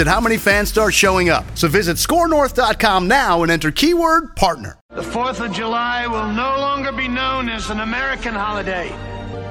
[0.00, 1.44] at how many fans start showing up.
[1.54, 4.78] So visit skornorth.com now and enter keyword partner.
[4.90, 8.88] The 4th of July will no longer be known as an American holiday,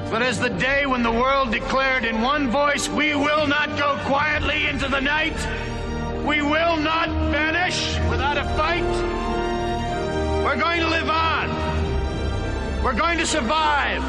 [0.10, 4.00] but as the day when the world declared in one voice, we will not go
[4.06, 5.38] quietly into the night.
[6.26, 8.84] We will not vanish without a fight.
[10.44, 12.84] We're going to live on.
[12.84, 14.02] We're going to survive.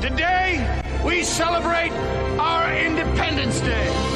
[0.00, 1.92] Today, we celebrate
[2.38, 4.13] our Independence Day.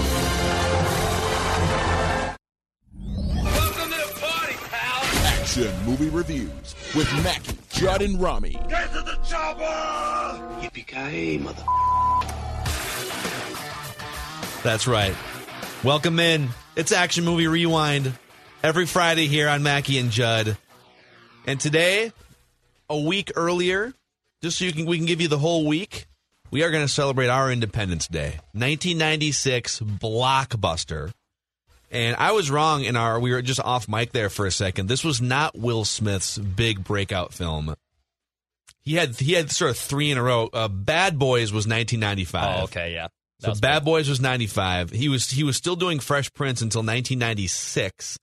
[5.58, 8.52] Action movie reviews with Mackey, Judd, and Rami.
[8.68, 9.64] Get to the chopper!
[10.60, 11.64] Yippee-ki-yay, mother.
[14.62, 15.16] That's right.
[15.82, 16.50] Welcome in.
[16.76, 18.12] It's Action Movie Rewind
[18.62, 20.56] every Friday here on Mackey and Judd.
[21.44, 22.12] And today,
[22.88, 23.92] a week earlier,
[24.42, 26.06] just so you can we can give you the whole week,
[26.52, 28.38] we are going to celebrate our Independence Day.
[28.52, 31.12] 1996 blockbuster.
[31.90, 34.88] And I was wrong in our we were just off mic there for a second.
[34.88, 37.74] This was not Will Smith's big breakout film.
[38.82, 40.48] He had he had sort of three in a row.
[40.52, 42.60] Uh, Bad Boys was 1995.
[42.60, 43.08] Oh, okay, yeah.
[43.40, 43.84] That So Bad good.
[43.86, 44.90] Boys was 95.
[44.90, 48.18] He was he was still doing Fresh Prince until 1996.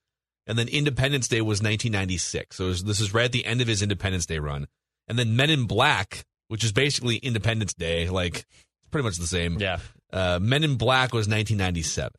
[0.47, 2.56] And then Independence Day was 1996.
[2.56, 4.67] So was, this is right at the end of his Independence Day run.
[5.07, 9.28] And then Men in Black, which is basically Independence Day, like it's pretty much the
[9.28, 9.57] same.
[9.59, 9.79] Yeah.
[10.13, 12.11] Uh, Men in Black was 1997.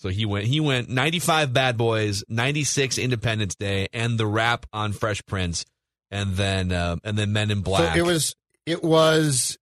[0.00, 4.94] So he went he went 95 Bad Boys, 96 Independence Day, and the rap on
[4.94, 5.66] Fresh Prince,
[6.10, 7.94] and then uh, and then Men in Black.
[7.94, 8.34] So it was
[8.64, 9.58] it was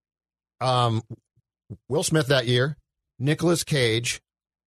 [0.60, 1.02] um
[1.88, 2.76] Will Smith that year,
[3.18, 4.20] Nicolas Cage.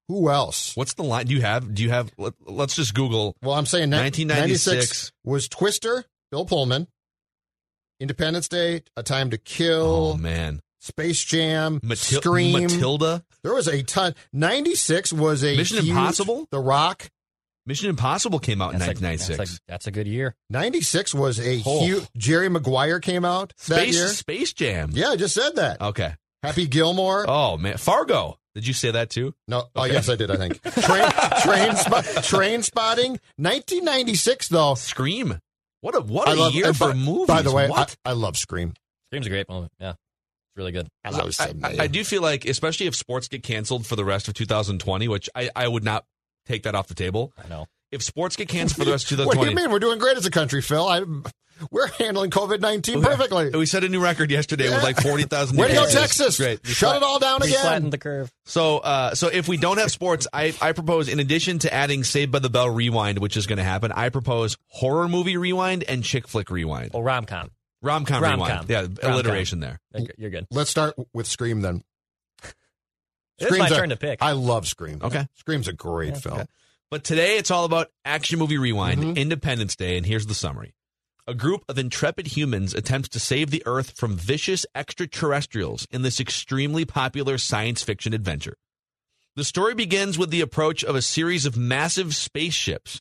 [0.10, 0.76] Who else?
[0.76, 1.28] What's the line?
[1.28, 1.74] Do you have?
[1.74, 2.12] Do you have?
[2.18, 3.34] Let, us just Google.
[3.42, 5.14] Well, I'm saying 1996.
[5.24, 6.88] was Twister, Bill Pullman,
[8.02, 12.64] Independence Day, A Time to Kill, Oh man, Space Jam, Matil- Scream.
[12.64, 14.16] Matilda, There was a ton.
[14.34, 16.48] 96 was a Mission huge- Impossible?
[16.52, 17.10] The Rock.
[17.68, 19.60] Mission Impossible came out in That's a, 1996.
[19.68, 20.36] that's, a, good year.
[20.50, 21.86] 96 was a Oh.
[21.86, 22.08] huge.
[22.18, 24.08] Jerry Maguire came out that Space year.
[24.08, 24.90] Space Jam.
[24.94, 25.80] Yeah, I just said that.
[25.80, 26.16] Okay.
[26.42, 27.26] Happy Gilmore.
[27.30, 28.40] Oh man, Fargo.
[28.56, 29.36] Did you say that too?
[29.48, 30.32] No, oh yes, I did.
[30.32, 31.08] I think train
[31.44, 33.12] train spot, train spotting.
[33.38, 34.74] 1996 though.
[34.74, 35.40] Scream.
[35.82, 37.28] What a what a I love year and for by, movies.
[37.28, 37.96] By the way, I, what?
[38.04, 38.74] I love Scream.
[39.10, 39.72] Scream's a great moment.
[39.80, 39.94] Yeah.
[40.52, 40.90] It's really good.
[41.06, 44.04] I love I, I, I do feel like, especially if sports get canceled for the
[44.04, 46.04] rest of 2020, which I, I would not
[46.46, 47.32] take that off the table.
[47.42, 47.68] I know.
[47.92, 49.38] If sports get canceled for the rest of 2020.
[49.40, 49.72] What do you mean?
[49.72, 50.86] We're doing great as a country, Phil.
[50.86, 51.04] I,
[51.70, 53.52] we're handling COVID 19 perfectly.
[53.52, 55.58] we set a new record yesterday with like 40,000.
[55.58, 56.00] Way to go, cases.
[56.00, 56.38] Texas!
[56.38, 56.66] Great.
[56.66, 57.62] Shut it all down again.
[57.62, 58.30] flattened the curve.
[58.46, 62.04] So, uh, so if we don't have sports, I, I propose, in addition to adding
[62.04, 65.84] Saved by the Bell Rewind, which is going to happen, I propose horror movie rewind
[65.84, 66.92] and chick flick rewind.
[66.94, 67.52] Oh, rom com.
[67.82, 68.70] Rom com rewind.
[68.70, 69.12] Yeah, Rom-com.
[69.12, 69.80] alliteration there.
[70.18, 70.48] You're good.
[70.52, 71.84] Let's start with Scream then.
[72.44, 74.22] It's my Scream's a- turn to pick.
[74.22, 75.00] I love Scream.
[75.02, 75.28] Okay.
[75.36, 76.40] Scream's a great film.
[76.42, 76.48] Okay.
[76.92, 79.16] But today it's all about action movie rewind, Mhm.
[79.18, 80.74] Independence Day, and here's the summary.
[81.28, 86.20] A group of intrepid humans attempts to save the Earth from vicious extraterrestrials in this
[86.20, 88.58] extremely popular science fiction adventure.
[89.36, 93.00] The story begins with the approach of a series of massive spaceships,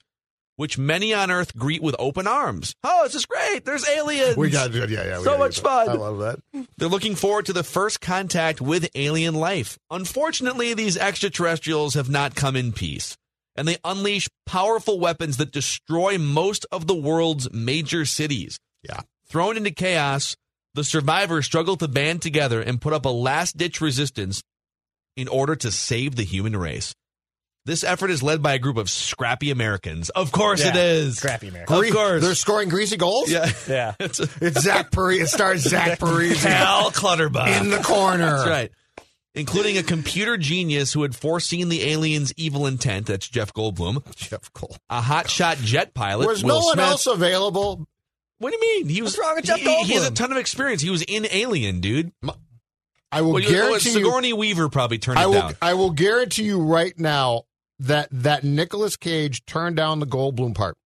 [0.56, 2.74] which many on Earth greet with open arms.
[2.84, 3.64] Oh, this is great!
[3.64, 4.36] There's aliens.
[4.36, 4.90] We got it.
[4.90, 5.20] yeah, yeah.
[5.20, 5.88] So much fun.
[5.88, 6.66] I love that.
[6.76, 9.78] They're looking forward to the first contact with alien life.
[9.90, 13.16] Unfortunately, these extraterrestrials have not come in peace,
[13.56, 18.58] and they unleash powerful weapons that destroy most of the world's major cities.
[18.82, 19.00] Yeah.
[19.28, 20.36] Thrown into chaos,
[20.74, 24.42] the survivors struggle to band together and put up a last ditch resistance
[25.16, 26.94] in order to save the human race.
[27.70, 30.10] This effort is led by a group of scrappy Americans.
[30.10, 31.18] Of course it Yeah, is.
[31.18, 31.78] Scrappy Americans.
[31.78, 32.22] Of Gre- course.
[32.24, 33.30] They're scoring greasy goals.
[33.30, 33.48] Yeah.
[33.68, 33.94] Yeah.
[34.00, 35.20] It's a It's Zach Parise.
[35.22, 37.46] It stars Zach Parise Cal Clutterbuck.
[37.62, 38.26] in the corner.
[38.38, 38.72] That's right.
[39.36, 43.06] Including a computer genius who had foreseen the aliens' evil intent.
[43.06, 44.02] That's Jeff Goldblum.
[44.16, 44.76] Jeff Cole.
[44.90, 46.26] A hotshot jet pilot.
[46.26, 46.86] Was Will no one Smith.
[46.86, 47.86] else available
[48.38, 48.88] What do you mean?
[48.88, 50.82] He was What's wrong with Jeff he, he has a ton of experience.
[50.82, 52.10] He was in Alien, dude.
[53.12, 53.94] I will Well, guarantee you.
[54.04, 55.40] Sigourney Weaver probably turned I it will.
[55.40, 55.54] down.
[55.62, 57.44] I will guarantee you right now
[57.80, 60.76] that that Nicolas Cage turned down the Goldblum part.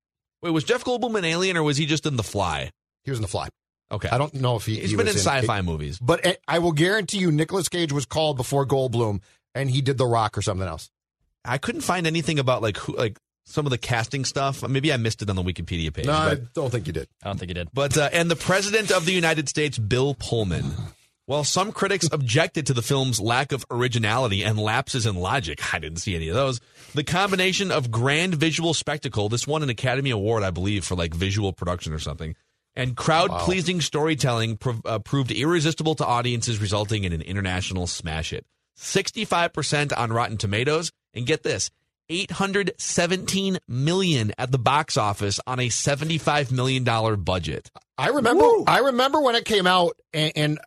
[0.43, 2.71] Wait, was Jeff Goldblum in Alien or was he just in The Fly?
[3.05, 3.49] He was in The Fly.
[3.93, 4.77] Okay, I don't know if he.
[4.81, 5.99] He's he been was in sci-fi movies.
[6.01, 9.21] But I- I will guarantee you, Nicolas Cage was called before Goldblum,
[9.55, 10.91] and he did The Rock or something else.
[11.45, 14.67] I couldn't find anything about like who, like some of the casting stuff.
[14.67, 16.07] Maybe I missed it on the Wikipedia page.
[16.07, 17.09] No, I don't think you did.
[17.23, 17.69] I don't think you did.
[17.75, 20.73] but uh, and the president of the United States, Bill Pullman.
[21.27, 25.79] While some critics objected to the film's lack of originality and lapses in logic, I
[25.79, 26.61] didn't see any of those.
[26.95, 31.15] The combination of grand visual spectacle, this won an Academy Award, I believe, for like
[31.15, 32.37] visual production or something,
[32.77, 38.31] and crowd pleasing storytelling prov- uh, proved irresistible to audiences, resulting in an international smash
[38.31, 38.45] hit.
[38.77, 41.71] 65% on Rotten Tomatoes, and get this
[42.11, 46.85] 817 million at the box office on a $75 million
[47.23, 47.71] budget.
[47.97, 48.45] I remember.
[48.67, 50.59] I remember when it came out, and, and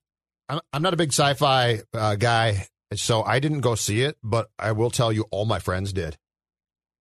[0.49, 4.17] I'm, I'm not a big sci-fi uh, guy, so I didn't go see it.
[4.23, 6.17] But I will tell you, all my friends did.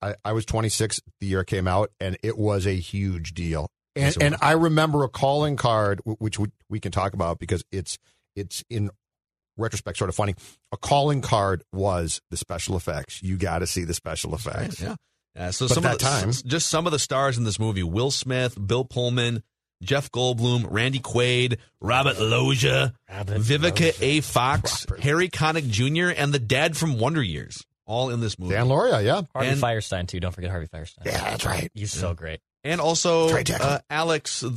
[0.02, 3.68] I, I was 26 the year it came out, and it was a huge deal.
[3.94, 4.36] And, Yes, and.
[4.42, 7.96] I remember a calling card, which we, we can talk about because it's
[8.34, 8.90] it's in
[9.56, 10.34] retrospect sort of funny.
[10.72, 13.22] A calling card was the special effects.
[13.22, 14.80] You got to see the special effects.
[14.82, 14.96] Yeah.
[15.34, 17.58] Uh, so But some at of the, time- just some of the stars in this
[17.58, 19.42] movie: Will Smith, Bill Pullman,
[19.82, 24.20] Jeff Goldblum, Randy Quaid, Robert Loggia, Vivica A.
[24.20, 28.54] Fox, Harry Connick Jr., and the dad from Wonder Years, all in this movie.
[28.54, 30.18] Dan Lauria, yeah, Harvey And- Fierstein too.
[30.20, 31.04] Don't forget Harvey Fierstein.
[31.04, 31.70] yeah, that's right.
[31.74, 32.40] He's so great.
[32.64, 34.48] and also uh, Alex, the,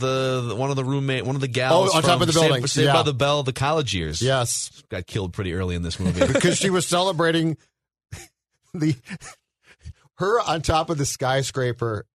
[0.47, 2.47] the- one of the roommate, one of the gals Oh, on top of the Saved-
[2.47, 2.67] building.
[2.67, 2.93] Saved Yeah.
[2.93, 4.21] by the Bell, the college years.
[4.21, 6.25] Yes, got killed pretty early in this movie.
[6.33, 7.57] because she was celebrating
[8.73, 8.95] the
[10.17, 12.05] her on top of the skyscraper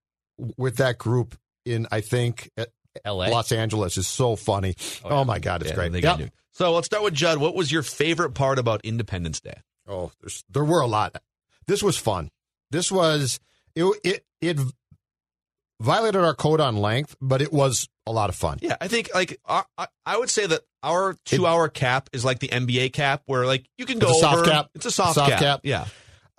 [0.57, 2.69] with that group in I think at
[3.05, 3.29] L.A.
[3.31, 4.75] Los Angeles is so funny.
[5.05, 5.25] Oh, yeah.
[5.25, 6.03] my god, it's Yeah, great.
[6.03, 6.31] Yep.
[6.53, 7.39] So let's start with Judd.
[7.39, 9.61] What was your favorite part about Independence Day?
[9.89, 11.17] Oh, there's, there were a lot.
[11.67, 12.31] This was fun.
[12.71, 13.41] This was
[13.75, 13.85] it.
[14.05, 14.59] It it
[15.81, 18.59] violated our code on length, but it was a lot of fun.
[18.63, 22.25] Yeah, I think like our, I- I would say that our two hour cap is
[22.25, 24.71] like the NBA cap, where like you can go It's a soft over- cap.
[24.75, 25.41] It's a soft, Soft cap.
[25.41, 25.61] cap.
[25.65, 25.87] Yeah,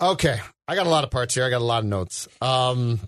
[0.02, 1.46] Okay, I got a lot of parts here.
[1.46, 2.28] I got a lot of notes.
[2.42, 3.00] Um,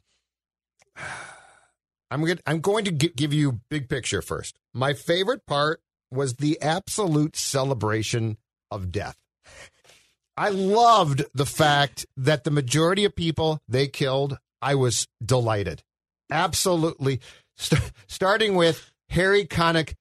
[2.09, 2.39] I'm going.
[2.45, 4.57] I'm going to give you big picture first.
[4.73, 5.81] My favorite part
[6.11, 8.37] was the absolute celebration
[8.71, 9.17] of death.
[10.37, 15.83] I loved the fact that the majority of people they killed, I was delighted.
[16.31, 17.19] Absolutely.
[17.57, 19.95] St- starting with Harry Connick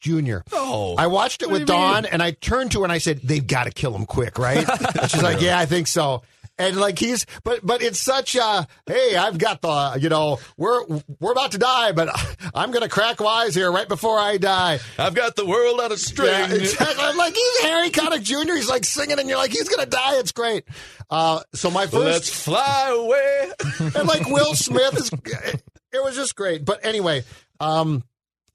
[0.00, 0.38] Jr.
[0.52, 3.46] Oh, I watched it with Dawn, and I turned to her and I said, "They've
[3.46, 4.66] got to kill him quick, right?"
[5.08, 6.22] she's like, "Yeah, I think so."
[6.60, 10.84] And like he's, but but it's such a hey, I've got the you know we're
[11.18, 12.10] we're about to die, but
[12.54, 14.78] I'm gonna crack wise here right before I die.
[14.98, 16.28] I've got the world on a string.
[16.28, 17.02] Yeah, exactly.
[17.02, 18.56] I'm like he's Harry Connick Jr.
[18.56, 20.18] He's like singing, and you're like he's gonna die.
[20.18, 20.64] It's great.
[21.08, 23.50] Uh, so my 1st Let's fly away.
[23.98, 25.10] and like Will Smith is
[25.92, 26.66] it was just great.
[26.66, 27.24] But anyway,
[27.58, 28.04] um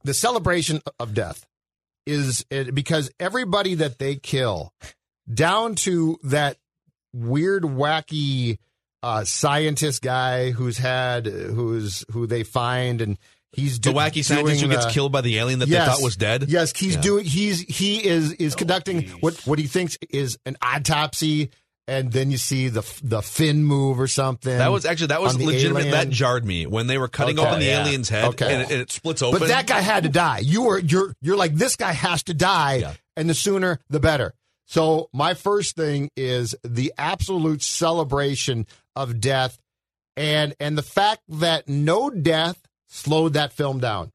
[0.03, 1.43] the celebration of death
[2.05, 4.73] is it, because everybody that they kill
[5.33, 6.57] down to that
[7.15, 8.57] weird wacky
[9.03, 13.17] uh scientist guy who's had who's who they find and
[13.51, 15.87] he's The wacky scientist who doing gets the- killed by the alien that Yes.
[15.87, 16.45] they thought was dead.
[16.49, 17.01] Yes, he's Yeah.
[17.01, 17.25] doing.
[17.25, 21.51] He's he is is conducting what what he thinks is an autopsy,
[21.87, 24.57] and then you see the the fin move or something.
[24.57, 25.81] That was actually that was legitimate.
[25.85, 25.91] alien.
[25.91, 27.47] That jarred me when they were cutting Okay.
[27.47, 27.83] open the Yeah.
[27.85, 28.51] alien's head Okay.
[28.53, 29.39] and, it, and it splits open.
[29.39, 30.39] But that guy had to die.
[30.39, 32.93] You were you're you're like this guy has to die, Yeah.
[33.15, 34.33] and the sooner the better.
[34.65, 39.59] So my first thing is the absolute celebration of death,
[40.17, 44.11] and and the fact that no death slowed that film down.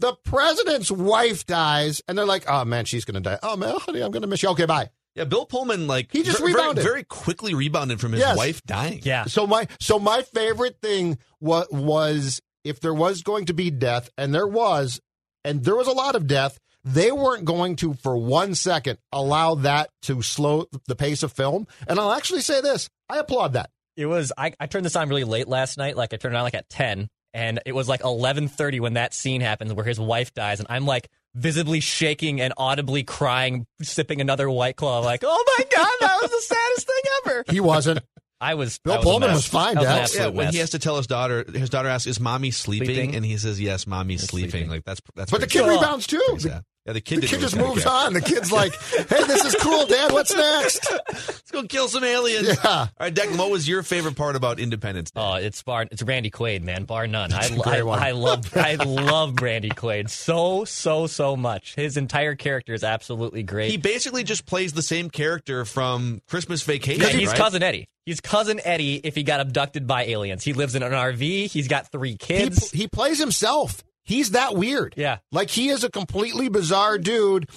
[0.00, 3.38] The president's wife dies, and they're like, "Oh man, she's gonna die.
[3.42, 4.48] Oh man, honey, I'm gonna miss you.
[4.50, 6.84] Okay, bye." yeah, Bill Pullman like He just ver- very, rebounded.
[6.84, 8.36] very quickly rebounded from his Yes.
[8.36, 9.00] wife dying.
[9.02, 9.24] Yeah.
[9.24, 14.10] So my so my favorite thing was was if there was going to be death,
[14.18, 15.00] and there was,
[15.44, 19.56] and there was a lot of death, they weren't going to for one second allow
[19.56, 21.66] that to slow the pace of film.
[21.86, 23.70] And I'll actually say this: I applaud that.
[23.96, 25.96] It was I, I turned this on really late last night.
[25.96, 28.94] Like I turned it on like at ten, and it was like eleven thirty when
[28.94, 33.66] that scene happens where his wife dies, and I'm like visibly shaking and audibly crying,
[33.82, 35.00] sipping another white claw.
[35.00, 37.44] Like, oh my god, that was the saddest thing ever.
[37.50, 38.00] He wasn't.
[38.40, 38.78] I was.
[38.78, 40.54] Bill I was Pullman was fine, was an Yeah, when mess.
[40.54, 43.16] he has to tell his daughter, his daughter asks, "Is mommy sleeping?" Sleeping?
[43.16, 44.50] and he says, "Yes, mommy's sleeping.
[44.50, 44.70] sleeping.
[44.70, 45.30] Like that's that's.
[45.30, 45.68] But the kid sad.
[45.70, 46.22] rebounds too.
[46.28, 46.62] Pretty sad.
[46.88, 48.12] Yeah, the kid, The kid just moves gonna on.
[48.14, 50.10] The kid's like, "Hey, this is cool, Dad.
[50.10, 52.48] What's next?" catch- Let's go kill some aliens.
[52.48, 52.56] Yeah.
[52.64, 55.20] All right, Declan, what was your favorite part about Independence Day?
[55.20, 55.86] Oh, it's bar.
[55.90, 57.30] It's Randy Quaid, man, bar none.
[57.32, 58.08] I, a great I.
[58.08, 61.74] I love, I love Randy Quaid so, so, so much.
[61.74, 63.70] His entire character is absolutely great.
[63.70, 67.02] he basically just plays the same character from Christmas Vacation.
[67.02, 67.36] Yeah, he's right?
[67.36, 67.86] cousin Eddie.
[68.06, 70.42] He's cousin Eddie if he got abducted by aliens.
[70.42, 71.50] He lives in an RV.
[71.50, 72.70] He's got three He, kids.
[72.70, 73.84] he plays himself.
[74.08, 74.94] He's that weird.
[74.96, 75.18] Yeah.
[75.30, 77.48] like he is a completely bizarre dude,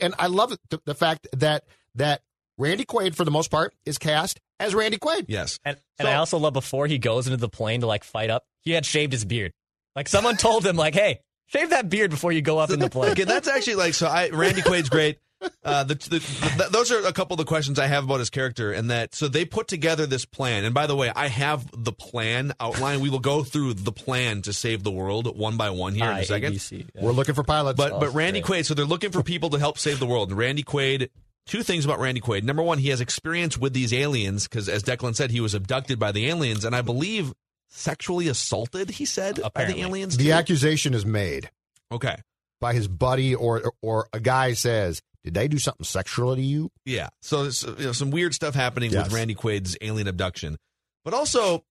[0.00, 1.64] and I love the, the fact that
[1.94, 2.20] that
[2.58, 5.26] Randy Quaid, for the most part, is cast as Randy Quaid.
[5.28, 5.58] Yes.
[5.64, 8.28] and and So- I also love before he goes into the plane to like fight
[8.28, 9.52] up, he had shaved his beard.
[9.96, 12.90] Like someone told him, like, hey, shave that beard before you go up in the
[12.90, 13.12] plane.
[13.12, 14.06] Okay, that's actually like so.
[14.08, 15.18] I Randy Quaid's great.
[15.62, 16.18] Uh, the, the,
[16.58, 19.14] the, those are a couple of the questions I have about his character, and that
[19.14, 20.64] so they put together this plan.
[20.64, 23.02] And by the way, I have the plan outlined.
[23.02, 26.18] We will go through the plan to save the world one by one here in
[26.18, 26.54] a second.
[26.54, 27.02] IABC, yeah.
[27.02, 27.76] We're looking for pilots.
[27.76, 28.62] But but Oh, Randy great.
[28.62, 30.30] Quaid, so they're looking for people to help save the world.
[30.30, 31.08] And Randy Quaid,
[31.46, 32.42] two things about Randy Quaid.
[32.42, 35.98] Number one, he has experience with these aliens because, as Declan said, he was abducted
[35.98, 37.32] by the aliens, and I believe
[37.68, 38.90] sexually assaulted.
[38.90, 40.16] He said by the aliens.
[40.16, 40.32] the too.
[40.32, 41.50] accusation is made
[41.92, 42.16] okay,
[42.60, 46.70] by his buddy, or or a guy says, "Did they do something sexual to you?"
[46.84, 47.08] yeah.
[47.22, 49.04] So it's, you know, some weird stuff happening Yes.
[49.06, 50.56] with Randy Quaid's alien abduction,
[51.04, 51.64] but also.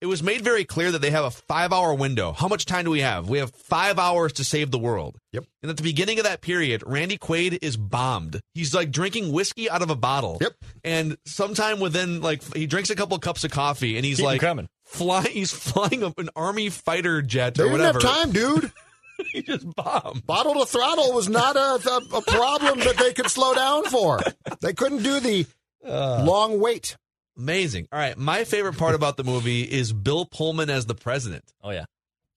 [0.00, 2.32] It was made very clear that they have a five hour window.
[2.32, 3.28] How much time do we have?
[3.28, 5.16] We have five hours to save the world.
[5.30, 5.44] Yep.
[5.62, 8.40] And at the beginning of that period, Randy Quaid is bombed.
[8.52, 10.38] He's like drinking whiskey out of a bottle.
[10.40, 10.54] Yep.
[10.82, 14.32] And sometime within like he drinks a couple cups of coffee and he's Keep 'em
[14.32, 14.68] like coming.
[14.84, 18.00] flying he's flying up an army fighter jet They or didn't whatever.
[18.00, 18.72] have time, dude.
[19.32, 20.26] he just bombed.
[20.26, 24.20] Bottle to throttle was not a, a, a problem that they could slow down for.
[24.60, 25.46] They couldn't do the
[25.86, 26.24] Uh.
[26.24, 26.96] long wait.
[27.36, 27.88] Amazing.
[27.92, 28.16] All right.
[28.18, 31.44] My favorite part about the movie is Bill Pullman as the president.
[31.62, 31.84] Oh yeah.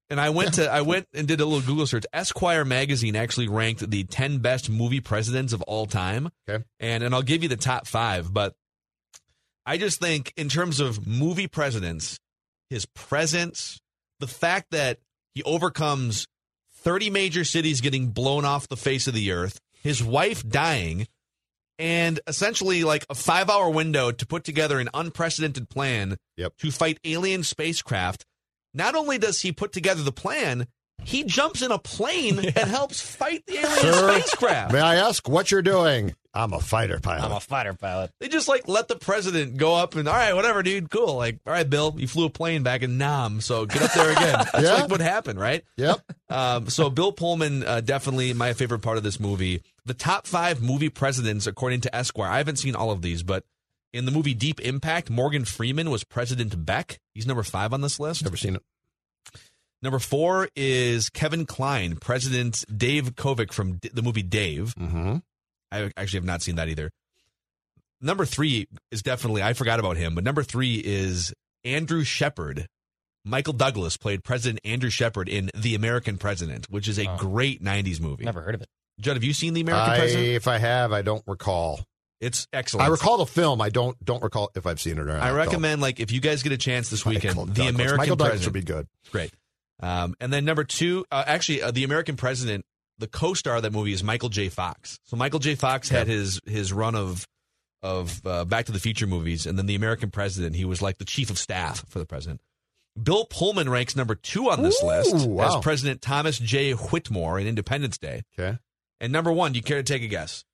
[0.10, 2.06] And I went to I went and did a little Google search.
[2.14, 6.30] Esquire magazine actually ranked the 10 best movie presidents of all time.
[6.48, 6.64] Okay.
[6.80, 8.54] And and I'll give you the top 5, but
[9.66, 12.20] I just think in terms of movie presidents,
[12.70, 13.80] his presence,
[14.20, 15.00] the fact that
[15.34, 16.28] he overcomes
[16.86, 21.08] 30 major cities getting blown off the face of the earth, his wife dying,
[21.78, 26.54] and essentially like a 5-hour window to put together an unprecedented plan Yep.
[26.60, 28.24] to fight alien spacecraft.
[28.74, 30.68] Not only does he put together the plan,
[31.06, 34.74] he jumps in a plane and helps fight the alien Sir, spacecraft.
[34.74, 36.14] May I ask what you're doing?
[36.34, 37.24] I'm a fighter pilot.
[37.24, 38.12] I'm a fighter pilot.
[38.20, 41.16] They just like let the president go up and all right, whatever, dude, cool.
[41.16, 44.12] Like, all right, Bill, you flew a plane back in Nam, so get up there
[44.12, 44.46] again.
[44.52, 44.74] That's Yeah.
[44.74, 45.64] like what happened, right?
[45.78, 46.02] yep.
[46.30, 49.62] Um, so Bill Pullman, uh, definitely my favorite part of this movie.
[49.86, 52.30] The top five movie presidents, according to Esquire.
[52.30, 53.46] I haven't seen all of these, but
[53.94, 57.00] in the movie Deep Impact, Morgan Freeman was President Beck.
[57.14, 58.24] He's number five on this list.
[58.26, 58.62] Never seen it.
[59.86, 64.74] Number four is Kevin Kline, President Dave Kovic from D- the movie Dave.
[64.80, 65.18] Mm-hmm.
[65.72, 66.90] I actually have not seen that either.
[68.02, 72.66] Number three is definitely, I forgot about him, but number three is Andrew Shepherd.
[73.24, 77.18] Michael Douglas played President Andrew Shepherd in The American President, which is a Oh.
[77.18, 78.24] great 90s movie.
[78.26, 78.68] Never heard of it.
[79.00, 80.28] Judd, have you seen The American I, President?
[80.30, 81.82] if I have, I don't recall.
[82.20, 82.88] It's excellent.
[82.88, 83.62] I recall the film.
[83.62, 85.22] I don't don't recall if I've seen it or not.
[85.22, 87.76] I recommend, like, if you guys get a chance this weekend, Michael The Douglas.
[87.76, 88.56] American Michael Douglas President.
[88.56, 88.88] would be good.
[89.12, 89.32] Great.
[89.82, 92.66] Um, and then number two, uh, actually, uh, the American President,
[92.98, 94.50] the co-star of that movie is Michael J.
[94.50, 95.00] Fox.
[95.04, 95.56] So Michael J.
[95.56, 97.28] Fox had his his run of
[97.84, 100.98] of uh, Back to the Future movies, and then the American President, he was like
[100.98, 102.42] the chief of staff for the president.
[103.02, 105.58] Bill Pullman ranks number two on this Ooh, list wow.
[105.58, 106.72] as President Thomas J.
[106.72, 108.24] Whitmore in Independence Day.
[108.40, 108.58] Okay.
[109.02, 110.46] And number one, do you care to take a guess?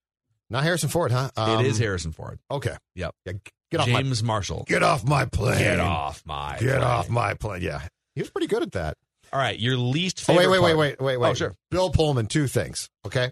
[0.49, 1.29] Not Harrison Ford, huh?
[1.37, 2.39] it is Um, Harrison Ford.
[2.49, 2.75] Okay.
[2.95, 3.13] Yep.
[3.25, 3.33] Yeah,
[3.69, 4.65] get off my James Marshall.
[4.67, 5.59] get off my plane.
[5.59, 6.57] Get off my.
[6.59, 6.81] Get plane.
[6.81, 7.61] off my plane.
[7.61, 7.81] Yeah.
[8.15, 8.97] He was pretty good at that.
[9.33, 10.49] All right, your least Oh, favorite.
[10.49, 11.29] wait, wait, wait, wait, wait, wait.
[11.29, 11.55] Oh, sure.
[11.69, 12.89] Bill Pullman, two things.
[13.05, 13.31] Okay.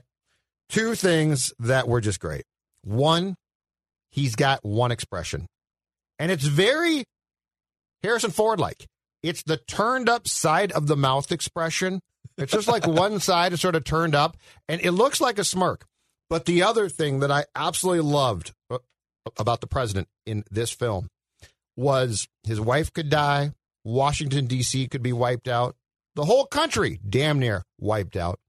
[0.70, 2.44] Two things that were just great.
[2.84, 3.36] One,
[4.12, 5.46] he's got one expression,
[6.20, 7.04] and it's very
[8.04, 8.86] Harrison Ford like.
[9.22, 12.00] It's the turned up side of the mouth expression.
[12.38, 14.38] It's just like one side is sort of turned up,
[14.70, 15.86] and it looks like a smirk.
[16.30, 18.78] But the other thing that I absolutely loved uh,
[19.38, 21.10] about the president in this film
[21.76, 23.52] was his wife could die,
[23.84, 24.88] Washington, D.C.
[24.88, 25.76] could be wiped out,
[26.20, 28.42] the whole country damn near wiped out.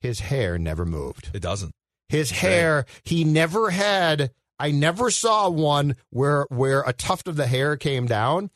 [0.00, 1.28] His hair never moved.
[1.34, 1.74] It doesn't.
[2.08, 4.30] His hair, he never had.
[4.58, 8.48] I never saw one where where a tuft of the hair came down.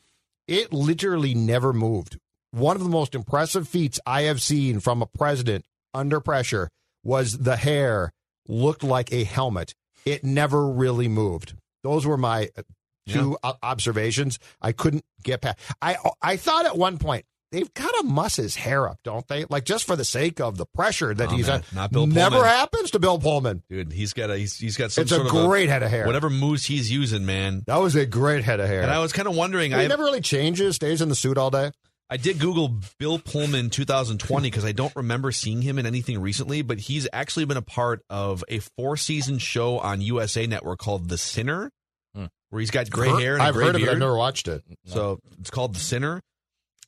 [0.47, 2.17] It literally never moved.
[2.49, 6.69] One of the most impressive feats I have seen from a president under pressure
[7.03, 8.13] was the hair
[8.47, 9.75] looked like a helmet.
[10.05, 11.53] It never really moved.
[11.83, 12.63] Those were my uh,
[13.05, 14.39] two two o- observations.
[14.59, 15.59] I couldn't get past.
[15.83, 19.45] I I thought at one point they've got to muss his hair up, don't they?
[19.45, 21.73] Like just for the sake of the pressure that Oh, he's man, at.
[21.73, 22.49] not Bill Never Pullman.
[22.49, 23.63] happens to Bill Pullman.
[23.69, 25.89] Dude, he's got a he's, he's got some It's a sort of great head of
[25.89, 26.05] hair.
[26.05, 27.63] Whatever moves he's using, man.
[27.67, 28.81] That was a great head of hair.
[28.81, 29.71] And I was kind of wondering.
[29.71, 31.71] he I never really changes, stays in the suit all day.
[32.09, 36.61] I did Google Bill Pullman 2020 because I don't remember seeing him in anything recently,
[36.61, 41.07] but he's actually been a part of a four season show on USA Network called
[41.09, 41.71] The Sinner,
[42.13, 42.25] Hmm.
[42.51, 43.83] where he's got gray hair and a I've gray heard beard.
[43.83, 43.91] of it.
[43.93, 44.63] I've never watched it.
[44.85, 46.21] So it's called The Sinner.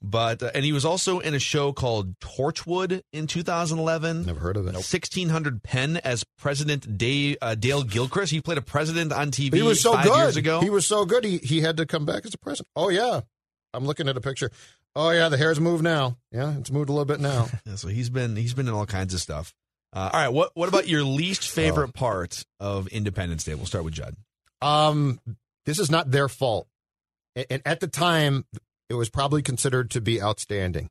[0.01, 4.25] But uh, and he was also in a show called Torchwood in 2011.
[4.25, 4.73] Never heard of it.
[4.73, 8.31] 1600 Penn as President Dave, uh, Dale Gilchrist.
[8.31, 10.17] He played a president on TV He was so five good.
[10.17, 10.61] years ago.
[10.61, 11.23] He was so good.
[11.23, 12.67] He he had to come back as a president.
[12.75, 13.21] Oh yeah,
[13.73, 14.51] I'm looking at a picture.
[14.95, 16.17] Oh yeah, the hair's moved now.
[16.31, 17.47] Yeah, it's moved a little bit now.
[17.65, 19.53] Yeah, so he's been he's been in all kinds of stuff.
[19.93, 21.99] Uh, all right, what what about your least favorite Oh.
[21.99, 23.55] part of Independence Day?
[23.55, 24.15] We'll start with Judd.
[24.61, 25.19] Um,
[25.65, 26.67] this is not their fault,
[27.35, 28.45] and, and at the time,
[28.89, 30.89] it was probably considered to be outstanding.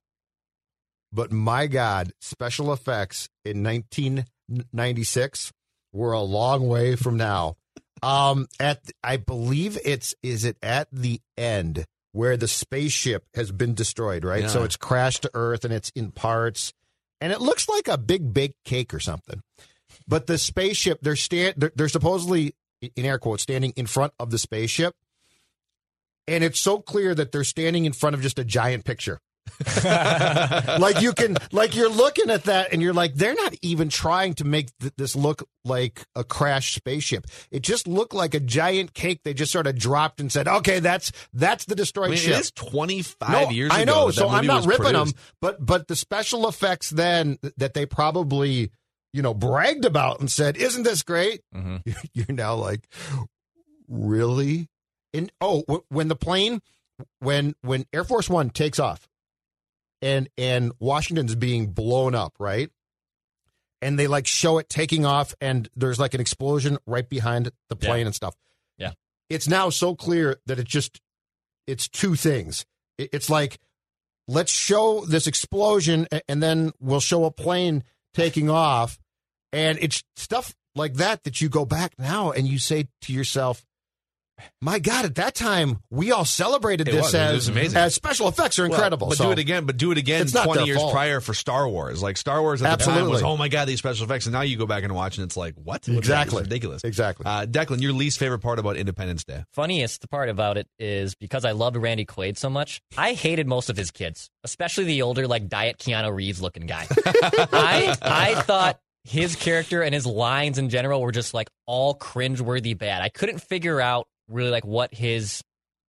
[1.13, 5.53] But my God, special effects in 1996
[5.93, 7.57] were a long way from now.
[8.03, 13.75] Um, at I believe it's is it at the end where the spaceship has been
[13.75, 14.43] destroyed, right?
[14.43, 14.49] Yeah.
[14.49, 16.73] So it's crashed to Earth and it's in parts,
[17.21, 19.41] and it looks like a big baked cake or something.
[20.07, 24.31] But the spaceship, they're stand, they're, they're supposedly in air quotes standing in front of
[24.31, 24.95] the spaceship,
[26.29, 29.21] and it's so clear that they're standing in front of just a giant picture.
[29.85, 34.33] like you can like you're looking at that and you're like they're not even trying
[34.33, 38.95] to make th- this look like a crashed spaceship it just looked like a giant
[38.95, 42.19] cake they just sort of dropped and said okay that's that's the destroyed I mean,
[42.19, 45.15] ship it is 25 no, years I know, so I'm not ripping produced.
[45.15, 48.71] them, but but the special effects then that they probably
[49.13, 51.83] you know bragged about and said, "Isn't this great?" Mhm.
[52.15, 52.89] You're now like,
[53.89, 54.69] really?
[55.15, 56.61] And oh, wh- when the plane,
[57.21, 59.09] when when Air Force One takes off,
[60.03, 62.71] and and Washington's being blown up, right?
[63.81, 67.77] And they like show it taking off, and there's like an explosion right behind the
[67.81, 67.89] Yeah.
[67.89, 68.35] plane and stuff.
[68.79, 68.93] Yeah.
[69.31, 71.01] it's now so clear that it just
[71.67, 72.67] it's two things.
[72.99, 73.59] It- It's like
[74.29, 78.99] let's show this explosion and then we'll show a plane taking off
[79.53, 83.65] and it's stuff like that that you go back now and you say to yourself
[84.61, 87.15] my god at that time we all celebrated It this was.
[87.15, 87.79] It was as amazing.
[87.79, 89.65] as special effects are Well, incredible but So- do it again.
[89.65, 90.23] But do it again.
[90.23, 90.93] It's Twenty years fault.
[90.93, 93.23] prior for Star Wars, like Star Wars at the time was, Absolutely.
[93.33, 95.37] oh my god, these special effects, and now you go back and watch, and it's
[95.37, 95.65] like, what?
[95.65, 95.93] What's that?
[95.93, 96.83] It's exactly ridiculous.
[96.85, 99.45] exactly Uh, Declan, your least favorite part about Independence Day?
[99.53, 103.71] Funniest part about it is because I loved Randy Quaid so much, I hated most
[103.71, 106.87] of his kids, especially the older, like Diet Keanu Reeves looking guy.
[107.53, 112.77] I I thought his character and his lines in general were just like all cringeworthy
[112.77, 113.03] bad.
[113.03, 115.43] I couldn't figure out really like what his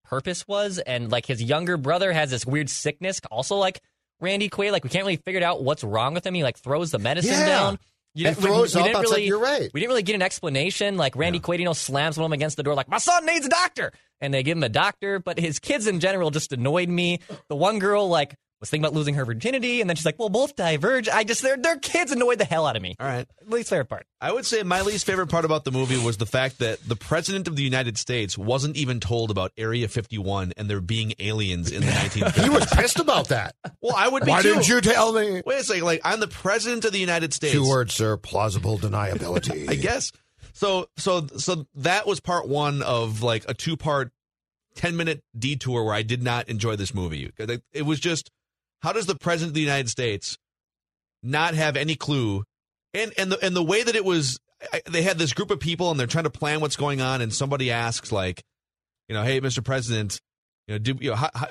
[0.03, 3.81] purpose was, and like his younger brother has this weird sickness, also like
[4.19, 4.71] Randy Quaid.
[4.71, 6.33] Like we can't really figure out what's wrong with him.
[6.33, 7.45] He like throws the medicine Yeah.
[7.45, 7.79] down.
[8.13, 9.69] You didn't- we- throws we up didn't really- you're right.
[9.73, 10.95] we didn't really get an explanation.
[10.95, 13.25] Like Randy Quaid, you know, slams one of them against the door, like, my son
[13.25, 13.91] needs a doctor.
[14.21, 17.19] And they give him a doctor, but his kids in general just annoyed me.
[17.49, 20.29] The one girl, like, was thinking about losing her virginity, and then she's like, well,
[20.29, 21.07] both diverge.
[21.09, 22.95] I just, their, their kids annoyed the hell out of me.
[22.99, 23.27] All right.
[23.47, 24.05] Least favorite part.
[24.19, 26.95] I would say my least favorite part about the movie was the fact that the
[26.95, 31.71] president of the United States wasn't even told about Area 51 and there being aliens
[31.71, 32.43] in the 1950s.
[32.43, 34.53] he was pissed about that well, I would be why too.
[34.53, 35.83] didn't you tell me Wait a second.
[35.83, 37.53] Like, I'm the president of the United States.
[37.53, 40.11] two words sir plausible deniability I guess.
[40.53, 44.11] So so so that was part one of like a two part,
[44.75, 47.31] ten minute detour where I did not enjoy this movie.
[47.37, 48.31] It it was just
[48.85, 50.37] how does the president of the United States
[51.23, 52.43] not have any clue,
[52.93, 54.39] and and the and the way that it was,
[54.71, 57.21] I- they had this group of people and they're trying to plan what's going on,
[57.21, 58.43] and somebody asks like,
[59.09, 59.63] you know, hey, Mr.
[59.63, 60.21] President,
[60.67, 61.47] you know, did you know how, how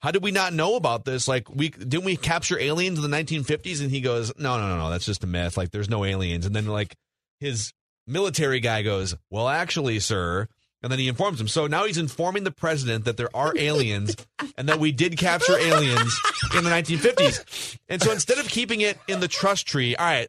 [0.00, 1.28] how did we not know about this?
[1.28, 3.80] Like, we didn't we capture aliens in the 1950s?
[3.80, 5.56] And he goes, no, no, no, no, that's just a myth.
[5.56, 6.44] Like, there's no aliens.
[6.46, 6.96] And then like
[7.38, 7.72] his
[8.08, 10.48] military guy goes, well, actually, sir.
[10.82, 11.46] And then he informs him.
[11.48, 14.16] So now he's informing the president that there are aliens
[14.56, 16.18] and that we did capture aliens
[16.56, 17.78] in the 1950s.
[17.88, 20.28] And so instead of keeping it in the trust tree, all right.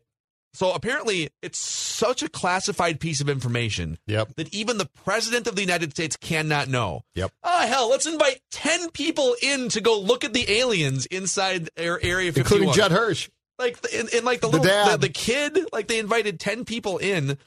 [0.55, 5.55] So apparently it's such a classified piece of information yep that even the president of
[5.55, 7.01] the United States cannot know.
[7.15, 7.31] Yep.
[7.43, 11.99] Oh hell, let's invite 10 people in to go look at the aliens inside Air-
[12.03, 12.37] Area 51.
[12.61, 15.97] including judd hirsch Like and, and like the The little the, the kid, like they
[15.97, 17.39] invited 10 people in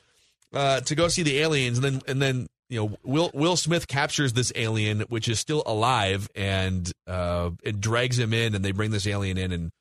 [0.52, 3.86] uh, to go see the aliens and then and then you know Will Will Smith
[3.86, 8.72] captures this alien which is still alive and uh it drags him in and they
[8.72, 9.72] bring this alien in and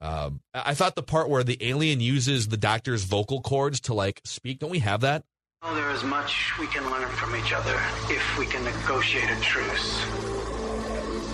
[0.00, 4.20] um, I thought the part where the alien uses the doctor's vocal cords to like
[4.24, 4.58] speak.
[4.58, 5.24] Don't we have that?
[5.62, 9.40] Oh, there is much we can learn from each other if we can negotiate a
[9.40, 10.04] truce.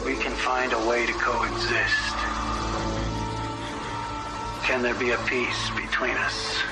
[0.04, 2.14] We can find a way to coexist?
[4.62, 6.62] Can there be a peace between us?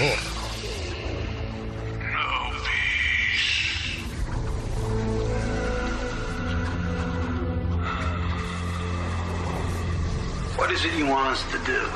[0.00, 0.37] No
[10.78, 11.88] is it you want us to do?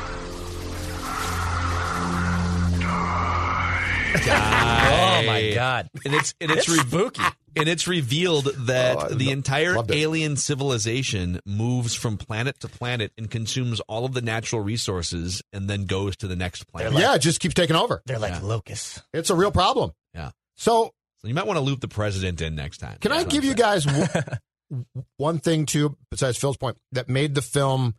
[4.15, 5.89] Oh my god.
[6.05, 7.23] And it's and it's re- spooky.
[7.57, 13.13] and it's revealed that Oh, the lo- entire alien civilization moves from planet to planet
[13.17, 16.93] and consumes all of the natural resources and then goes to the next planet.
[16.95, 18.03] yeah, it just keeps taking over.
[18.07, 18.41] They're like Yeah.
[18.43, 19.01] locusts.
[19.13, 19.93] It's a real problem.
[20.15, 20.31] Yeah.
[20.57, 20.93] So
[21.23, 22.99] So you might want to loop the president in next time.
[23.01, 23.85] Can I That's what give you guys
[24.71, 24.85] w-
[25.17, 27.95] one thing too, besides Phil's point, that made the film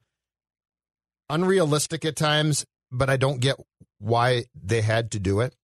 [1.30, 3.56] unrealistic at times, but I don't get
[4.00, 5.56] why they had to do it.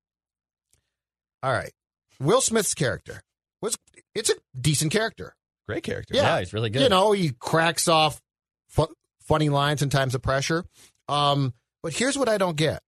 [1.41, 1.71] All right,
[2.19, 3.21] Will Smith's character
[3.61, 3.77] was
[4.13, 5.35] it's a decent character.
[5.67, 6.15] Great character.
[6.15, 6.81] Yeah, Yeah, he's really good.
[6.81, 8.19] You know, he cracks off
[8.67, 10.65] fu- funny lines in times of pressure.
[11.07, 12.81] Um, but here's what I don't get.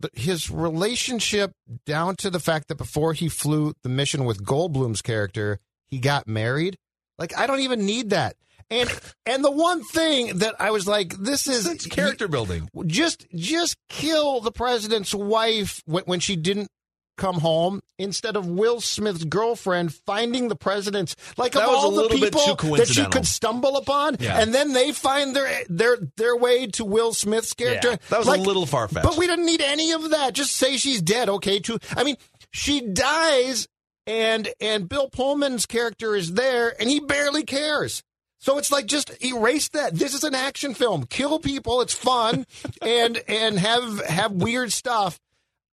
[0.00, 1.52] The, his relationship
[1.84, 6.26] down to the fact that before he flew the mission with Goldblum's character, he got
[6.26, 6.76] married.
[7.18, 8.36] Like I don't even need that.
[8.70, 8.90] And
[9.26, 12.68] and the one thing that I was like, this is It's character building.
[12.86, 16.68] just just kill the president's wife when, when she didn't
[17.16, 22.08] come home instead of Will Smith's girlfriend finding the president's like That of all the
[22.10, 24.38] people that she could stumble upon Yeah.
[24.38, 28.28] and then they find their their their way to Will Smith's character Yeah, that was
[28.28, 29.02] Like, a little far fetched.
[29.04, 32.16] but we didn't need any of that just say she's dead okay too I mean
[32.52, 33.66] she dies
[34.06, 38.04] and and Bill Pullman's character is there and he barely cares
[38.38, 39.94] so it's like just erase that.
[39.94, 41.04] This is an action film.
[41.04, 41.80] Kill people.
[41.80, 42.46] It's fun,
[42.82, 45.18] and and have have weird stuff.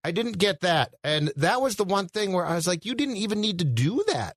[0.04, 2.94] I didn't get that, and that was the one thing where I was like, you
[2.96, 4.36] didn't even need to do that.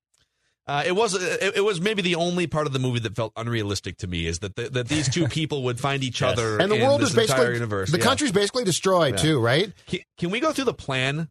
[0.66, 3.32] Uh, it was it, it was maybe the only part of the movie that felt
[3.36, 6.32] unrealistic to me is that the, that these two people would find each Yes.
[6.32, 7.90] other And the in world this is basically entire universe.
[7.90, 8.04] the Yeah.
[8.04, 9.20] country's basically destroyed Yeah.
[9.22, 9.72] too, right?
[9.86, 11.30] Can, can we go through the plan?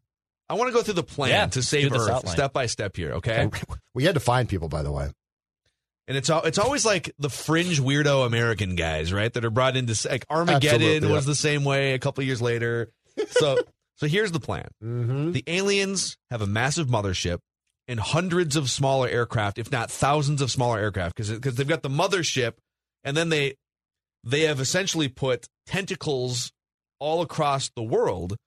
[0.49, 2.33] I want to go through the plan Yeah, to save do this Earth outline.
[2.33, 3.49] step by step here, okay?
[3.93, 5.09] We had to find people, by the way.
[6.07, 9.31] And it's it's always like the fringe weirdo American guys, right?
[9.33, 12.91] That are brought into like Armageddon was the same way a couple years later.
[13.29, 13.57] So
[13.97, 14.69] so here's the plan.
[14.83, 15.31] Mm-hmm.
[15.33, 17.39] The aliens have a massive mothership
[17.87, 21.83] and hundreds of smaller aircraft, if not thousands of smaller aircraft, because because they've got
[21.83, 22.53] the mothership,
[23.03, 23.55] and then they
[24.23, 26.51] they have essentially put tentacles
[26.99, 28.37] all across the world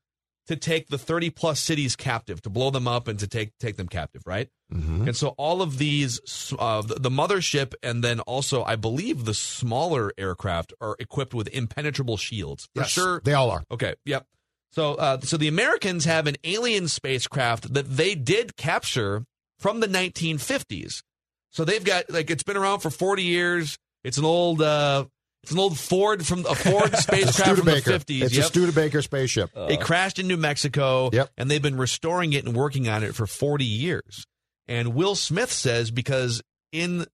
[0.46, 3.76] to take the 30 plus cities captive, to blow them up and to take take
[3.76, 4.48] them captive, right?
[4.72, 5.08] Mm-hmm.
[5.08, 6.20] And so all of these,
[6.58, 11.48] uh, the, the mothership, and then also I believe the smaller aircraft are equipped with
[11.48, 12.68] impenetrable shields.
[12.74, 13.64] For sure, they all are.
[13.70, 13.94] Okay.
[14.04, 14.26] Yep.
[14.72, 19.24] So, uh, so the Americans have an alien spacecraft that they did capture
[19.58, 21.02] from the 1950s.
[21.50, 23.78] So they've got like it's been around for 40 years.
[24.04, 25.06] It's an old, uh,
[25.42, 28.22] it's an old Ford from a Ford a spacecraft from the 50s.
[28.22, 28.44] It's Yep.
[28.44, 29.50] a Studebaker spaceship.
[29.56, 31.10] It crashed in New Mexico.
[31.12, 31.30] Yep.
[31.38, 34.26] And they've been restoring it and working on it for 40 years.
[34.68, 37.06] And Will Smith says because in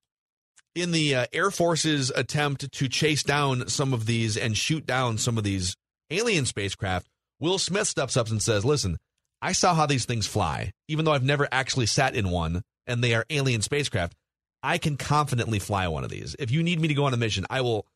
[0.74, 5.16] in the uh, Air Force's attempt to chase down some of these and shoot down
[5.16, 5.74] some of these
[6.10, 7.06] alien spacecraft,
[7.40, 8.98] Will Smith steps up and says, "Listen,
[9.40, 13.02] I saw how these things fly, even though I've never actually sat in one, and
[13.02, 14.14] they are alien spacecraft.
[14.62, 16.36] I can confidently fly one of these.
[16.38, 17.86] If you need me to go on a mission, I will."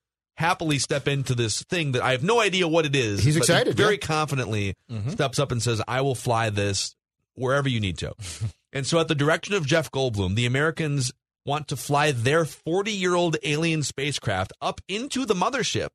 [0.40, 3.22] Happily step into this thing that I have no idea what it is.
[3.22, 4.06] He's but he excited, very yeah.
[4.06, 5.12] confidently Mhm.
[5.12, 6.96] steps up and says, I will fly this
[7.34, 8.14] wherever you need to.
[8.72, 11.12] and so, at the direction of Jeff Goldblum, the Americans
[11.44, 15.88] want to fly their 40 year old alien spacecraft up into the mothership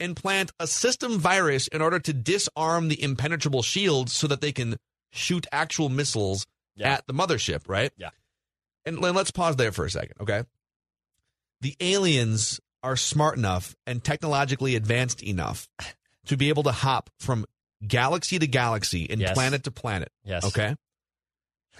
[0.00, 4.50] and plant a system virus in order to disarm the impenetrable shields so that they
[4.52, 4.76] can
[5.12, 6.94] shoot actual missiles Yeah.
[6.94, 7.92] at the mothership, right?
[7.98, 8.10] Yeah.
[8.86, 10.44] And let's pause there for a second, okay?
[11.60, 15.66] The aliens are smart enough and technologically advanced enough
[16.26, 17.44] to be able to hop from
[17.86, 19.32] galaxy to galaxy and Yes.
[19.34, 20.10] planet to planet.
[20.24, 20.44] Yes.
[20.44, 20.74] Okay.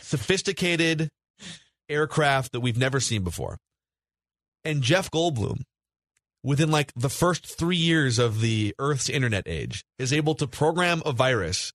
[0.00, 1.08] Sophisticated
[1.88, 3.58] aircraft that we've never seen before.
[4.64, 5.62] And Jeff Goldblum,
[6.42, 11.02] within like the first three years of the Earth's internet age, is able to program
[11.04, 11.72] a virus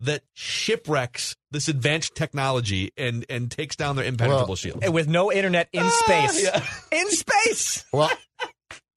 [0.00, 4.84] that shipwrecks this advanced technology and and takes down their impenetrable Well, shield.
[4.84, 6.48] And with no internet in ah, space.
[6.92, 7.84] In space.
[7.92, 8.10] Well,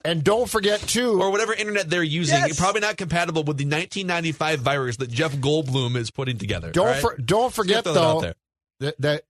[0.06, 1.22] and don't forget too.
[1.22, 2.60] or whatever internet they're using, Yes.
[2.60, 6.72] probably not compatible with the 1995 virus that Jeff Goldblum is putting together.
[6.72, 7.02] Don't right?
[7.02, 8.34] for, don't forget throw that though
[8.80, 9.24] that, that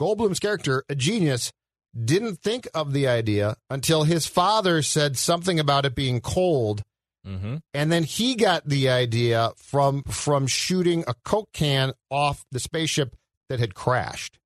[0.00, 1.52] Goldblum's character, a genius,
[1.98, 6.82] didn't think of the idea until his father said something about it being cold,
[7.26, 7.56] Mm-hmm.
[7.74, 13.16] and then he got the idea from from shooting a coke can off the spaceship
[13.48, 14.38] that had crashed.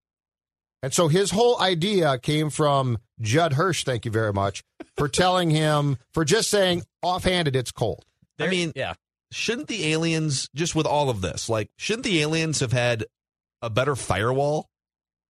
[0.83, 4.63] And so his whole idea came from Judd Hirsch, thank you very much,
[4.97, 8.05] for telling him, for just saying offhanded, it's cold.
[8.39, 8.95] I mean, yeah.
[9.31, 13.05] shouldn't the aliens, just with all of this, like, shouldn't the aliens have had
[13.61, 14.69] a better firewall?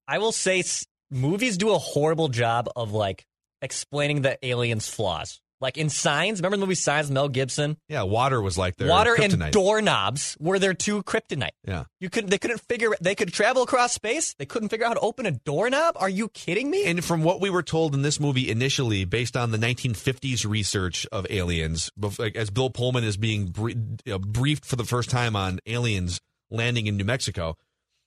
[0.06, 3.26] I will say s- movies do a horrible job of like
[3.62, 5.40] explaining the aliens' flaws.
[5.60, 7.76] Like in Signs, remember the movie Signs, Mel Gibson?
[7.88, 9.42] Yeah, water was like their Water kryptonite.
[9.44, 11.50] and doorknobs were their two kryptonite.
[11.66, 11.84] Yeah.
[12.00, 12.30] You couldn't.
[12.30, 14.34] they couldn't figure they could travel across space.
[14.38, 15.96] They couldn't figure out how to open a doorknob.
[15.98, 16.86] Are you kidding me?
[16.86, 21.06] And from what we were told in this movie initially, based on the 1950s research
[21.12, 21.90] of aliens,
[22.34, 23.74] as Bill Pullman is being brie-
[24.06, 26.20] you know, briefed for the first time on aliens
[26.50, 27.56] landing in New Mexico,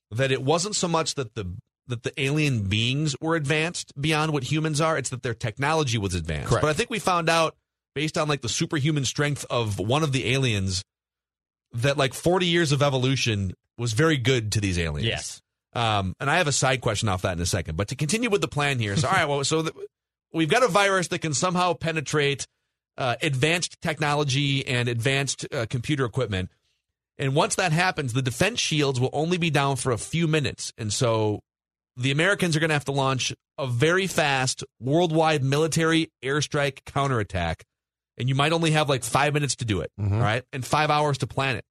[0.10, 1.56] that it wasn't so much that the
[1.88, 6.16] that the alien beings were advanced beyond what humans are; it's that their technology was
[6.16, 6.50] advanced.
[6.50, 6.62] Correct.
[6.62, 7.56] But I think we found out,
[7.96, 10.84] based on like the superhuman strength of one of the aliens,
[11.74, 15.08] that like 40 years of evolution was very good to these aliens.
[15.08, 15.42] Yes.
[15.74, 17.78] Um, and I have a side question off that in a second.
[17.78, 19.74] But to continue with the plan here, so all right, well, so the,
[20.32, 22.48] we've got a virus that can somehow penetrate
[22.98, 26.50] uh, advanced technology and advanced uh, computer equipment.
[27.18, 30.74] And once that happens, the defense shields will only be down for a few minutes.
[30.78, 31.42] And so
[31.96, 37.64] the Americans are going to have to launch a very fast worldwide military airstrike counterattack.
[38.18, 40.44] And you might only have like five minutes to do it, right?
[40.54, 41.66] And five hours to plan it.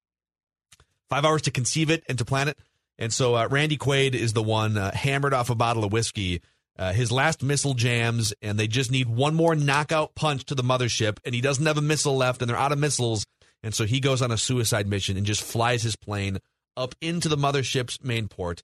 [1.09, 2.57] Five hours to conceive it and to plan it.
[2.97, 6.41] And so uh, Randy Quaid is the one uh, hammered off a bottle of whiskey.
[6.77, 10.63] Uh, his last missile jams, and they just need one more knockout punch to the
[10.63, 13.25] mothership, and he doesn't have a missile left, and they're out of missiles.
[13.61, 16.39] And so he goes on a suicide mission and just flies his plane
[16.75, 18.63] up into the mothership's main port,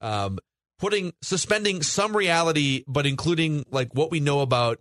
[0.00, 0.38] um,
[0.78, 4.80] putting suspending some reality, but including like what we know about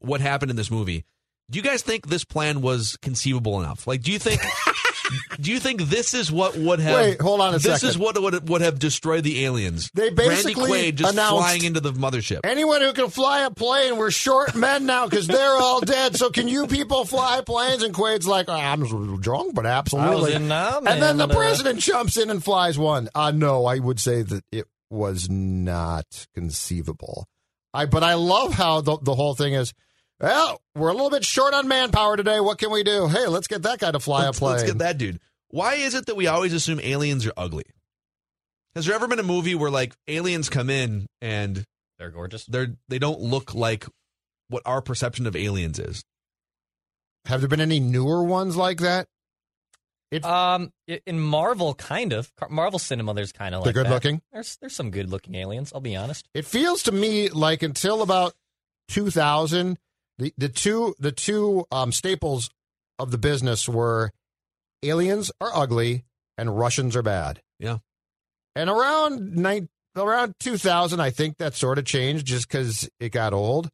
[0.00, 1.04] what happened in this movie.
[1.50, 3.86] Do you guys think this plan was conceivable enough?
[3.86, 4.40] Like, do you think?
[5.40, 6.94] do you think this is what would have?
[6.94, 7.88] Wait, hold on a this second.
[7.88, 9.90] is what would would have destroyed the aliens.
[9.94, 12.40] They basically Randy Quaid just announced- flying into the mothership.
[12.44, 16.16] Anyone who can fly a plane, we're short men now because they're all dead.
[16.16, 17.82] So can you people fly planes?
[17.82, 18.84] And Quaid's like, I'm
[19.20, 20.34] drunk, but absolutely.
[20.34, 23.08] in Nam and then the uh, president jumps in and flies one.
[23.14, 27.26] Uh, no, I would say that it was not conceivable.
[27.74, 29.74] I but I love how the the whole thing is.
[30.20, 32.40] Well, we're a little bit short on manpower today.
[32.40, 33.06] What can we do?
[33.06, 34.52] Hey, let's get that guy to fly let's, a plane.
[34.52, 35.20] let's get that dude.
[35.48, 37.64] Why is it that we always assume aliens are ugly?
[38.74, 41.64] Has there ever been a movie where like aliens come in and
[41.98, 42.44] They're gorgeous.
[42.46, 43.86] they're they don't look like
[44.48, 46.02] what our perception of aliens is?
[47.26, 49.06] Have there been any newer ones like that?
[50.10, 50.72] It, Um,
[51.06, 53.92] in Marvel, kind of Marvel cinema, there's kind of They're good that.
[53.92, 54.22] looking?
[54.32, 55.72] There's there's some good looking aliens.
[55.74, 56.26] I'll be honest.
[56.34, 58.34] It feels to me like until about
[58.88, 59.78] 2000,
[60.18, 62.50] the, the two the two um, staples
[62.98, 64.12] of the business were
[64.82, 66.04] aliens are ugly
[66.38, 67.42] and Russians are bad.
[67.58, 67.78] Yeah.
[68.56, 73.32] And around nine, around 2000, I think that sort of changed just because it got
[73.34, 73.68] old.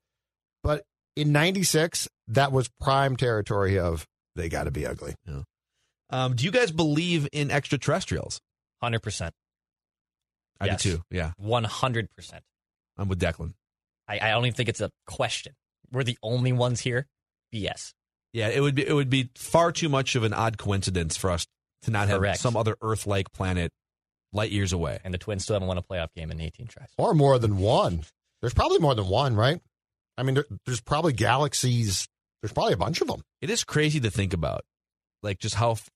[0.63, 0.85] But
[1.17, 5.15] in 96, that was prime territory of they got to be ugly.
[6.11, 8.41] Um, do you guys believe in extraterrestrials?
[8.83, 9.35] Hundred percent.
[10.61, 10.83] I Yes.
[10.83, 11.03] do too.
[11.11, 12.43] Yeah, One hundred percent.
[12.97, 13.55] I'm with Declan.
[14.09, 15.55] I I don't even think it's a question.
[15.91, 17.07] We're the only ones here.
[17.53, 17.93] BS.
[18.33, 21.31] Yeah, it would be it would be far too much of an odd coincidence for
[21.31, 21.47] us
[21.83, 23.71] to not have some other Earth-like planet
[24.33, 24.99] light years away.
[25.05, 26.89] And the Twins still haven't won a playoff game in 18 tries.
[26.99, 28.03] Or more than one.
[28.41, 29.61] There's probably more than one, right?
[30.19, 32.09] I mean, there, there's probably galaxies.
[32.43, 33.23] There's probably a bunch of them.
[33.41, 34.63] It is crazy to think about,
[35.25, 35.73] like just how.
[35.73, 35.91] f-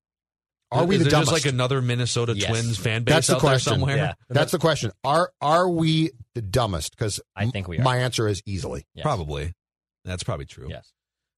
[0.73, 1.47] Are we is the there just dumbest?
[1.47, 2.49] like another Minnesota Yes.
[2.51, 3.73] Twins fan base That's the out there question.
[3.75, 3.97] somewhere?
[3.97, 4.12] Yeah.
[4.29, 4.91] That's the question.
[5.05, 6.97] Are are we the dumbest?
[6.97, 7.83] Because I think we are.
[7.83, 8.85] My answer is easily.
[8.95, 9.05] Yes.
[9.05, 9.53] Probably.
[10.05, 10.67] That's probably true.
[10.69, 10.93] Yes.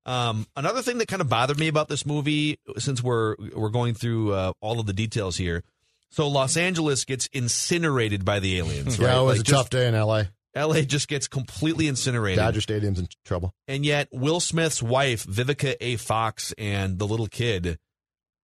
[0.07, 3.95] Um, another thing that kind of bothered me about this movie, since we're we're going
[3.95, 5.63] through uh, all of the details here,
[6.11, 8.99] so Los Angeles gets incinerated by the aliens.
[8.99, 9.07] right?
[9.15, 10.31] Yeah, it was Like, a tough day in L.A.
[10.55, 13.53] just- LA just gets completely incinerated, Dodger Stadium's in trouble.
[13.69, 15.97] and yet Will Smith's wife, Vivica A.
[15.97, 17.79] Fox, and the little kid,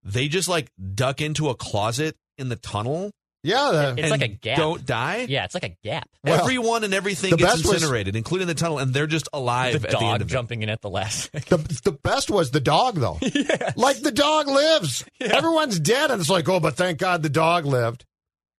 [0.05, 3.11] they just like duck into a closet in the tunnel.
[3.43, 4.57] Yeah, the, It's like a gap.
[4.57, 5.27] Don't die.
[5.29, 6.09] Yeah, it's like a gap.
[6.25, 9.29] Well, Everyone and everything the gets best was- incinerated, including the tunnel, and they're just
[9.33, 10.31] alive The at the end dog of it.
[10.33, 11.31] jumping in at the last.
[11.33, 13.19] the the best was the dog though.
[13.77, 15.05] Like the dog lives.
[15.21, 18.05] Everyone's dead, and it's like, oh, but thank God the dog lived.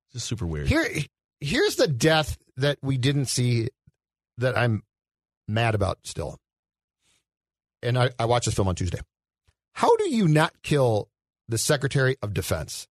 [0.06, 0.68] It's just super weird.
[0.68, 0.88] Here,
[1.42, 3.70] here's the death that we didn't see
[4.38, 4.84] that I'm
[5.48, 6.40] mad about still.
[7.82, 9.00] And I, I watched this film on Tuesday.
[9.74, 11.10] How do you not kill
[11.48, 12.88] the Secretary of Defense,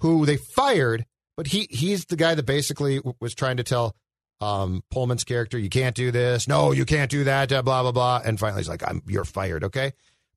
[0.00, 1.04] who they fired,
[1.36, 3.94] but he he's the guy that basically was trying to tell
[4.40, 6.48] um, Pullman's character, you can't do this.
[6.48, 7.52] No, you can't do that.
[7.52, 8.22] uh, Blah blah blah.
[8.24, 9.92] And finally, he's like, "I'm you're fired." Okay,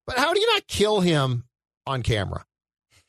[0.05, 1.45] but how do you not kill him
[1.87, 2.45] on camera?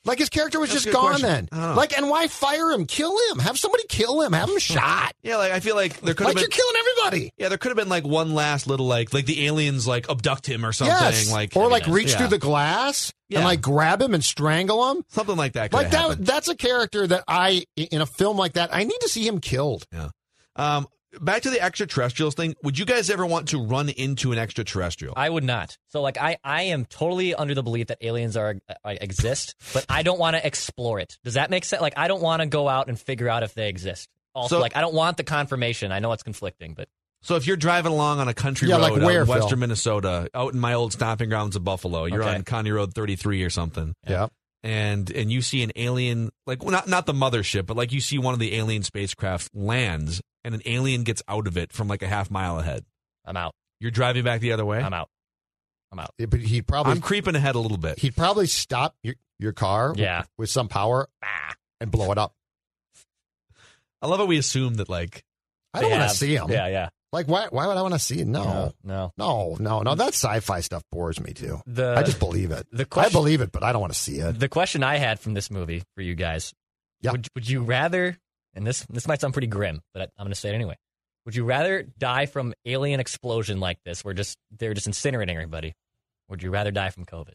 [0.07, 1.29] Like his character was That's just gone question.
[1.29, 1.49] then.
[1.53, 1.75] I.
[1.75, 2.87] Like, and why fire him?
[2.87, 3.41] Kill him.
[3.41, 4.33] Have somebody kill him.
[4.33, 5.13] Have him shot.
[5.23, 7.31] Yeah, like I feel like there could Like have you're killing everybody.
[7.37, 10.49] Yeah, there could have been like one last little like like the aliens like abduct
[10.49, 11.31] him or something yes.
[11.31, 12.19] like or like reach Yeah.
[12.19, 13.39] through the glass Yeah.
[13.41, 15.03] and like grab him and strangle him.
[15.09, 15.73] something like that.
[15.73, 16.01] Like that.
[16.01, 16.27] happened.
[16.27, 18.71] That's a character that I in a film like that.
[18.73, 19.85] I need to see him killed.
[19.93, 20.09] Yeah.
[20.55, 20.87] Um,
[21.21, 22.55] back to the extraterrestrials thing.
[22.63, 25.15] Would you guys ever want to run into an extraterrestrial?
[25.17, 25.77] I would not.
[25.89, 29.87] So like I, I am totally under the belief that aliens are uh, exist, but
[29.89, 31.19] I don't want to explore it.
[31.25, 31.81] Does that make sense?
[31.83, 34.09] Like I don't want to go out and figure out if they exist.
[34.35, 35.93] Also, So- like I don't want the confirmation.
[35.93, 36.89] I know it's conflicting, but
[37.23, 39.35] So if you're driving along on a country Yeah, road like out where, in Phil?
[39.41, 42.35] western Minnesota, out in my old stomping grounds of Buffalo, you're Okay.
[42.35, 44.27] on County Road 33 or something, Yeah.
[44.63, 48.01] and and you see an alien, like well, not not the mothership, but like you
[48.03, 51.89] see one of the alien spacecraft lands, and an alien gets out of it from
[51.89, 52.85] like a half mile ahead.
[53.25, 53.53] I'm out.
[53.81, 54.81] You're driving back the other way.
[54.81, 55.11] I'm out.
[55.93, 56.13] I'm out.
[56.19, 57.99] But he'd probably I'm creeping ahead a little bit.
[57.99, 60.23] he'd probably stop your your car Yeah.
[60.39, 61.55] with, some power ah.
[61.81, 62.33] and blow it up.
[64.03, 65.25] I love how we assume that like
[65.75, 66.49] I don't want to see him.
[66.49, 66.89] Yeah, yeah.
[67.13, 67.49] Like why?
[67.51, 68.27] Why would I want to see it?
[68.27, 69.13] No, no.
[69.17, 69.95] no, no, no.
[69.95, 71.61] That sci-fi stuff bores me too.
[71.67, 72.67] The I just believe it.
[72.71, 74.39] the question, I believe it, but I don't want to see it.
[74.39, 76.53] the question I had from this movie for you guys.
[77.01, 77.13] Yeah.
[77.13, 78.17] Would would you rather?
[78.57, 80.77] And this this might sound pretty grim, but I, I'm going to say it anyway.
[81.27, 85.69] Would you rather die from alien explosion like this, where just they're just incinerating everybody?
[86.29, 87.35] Or would you rather die from COVID?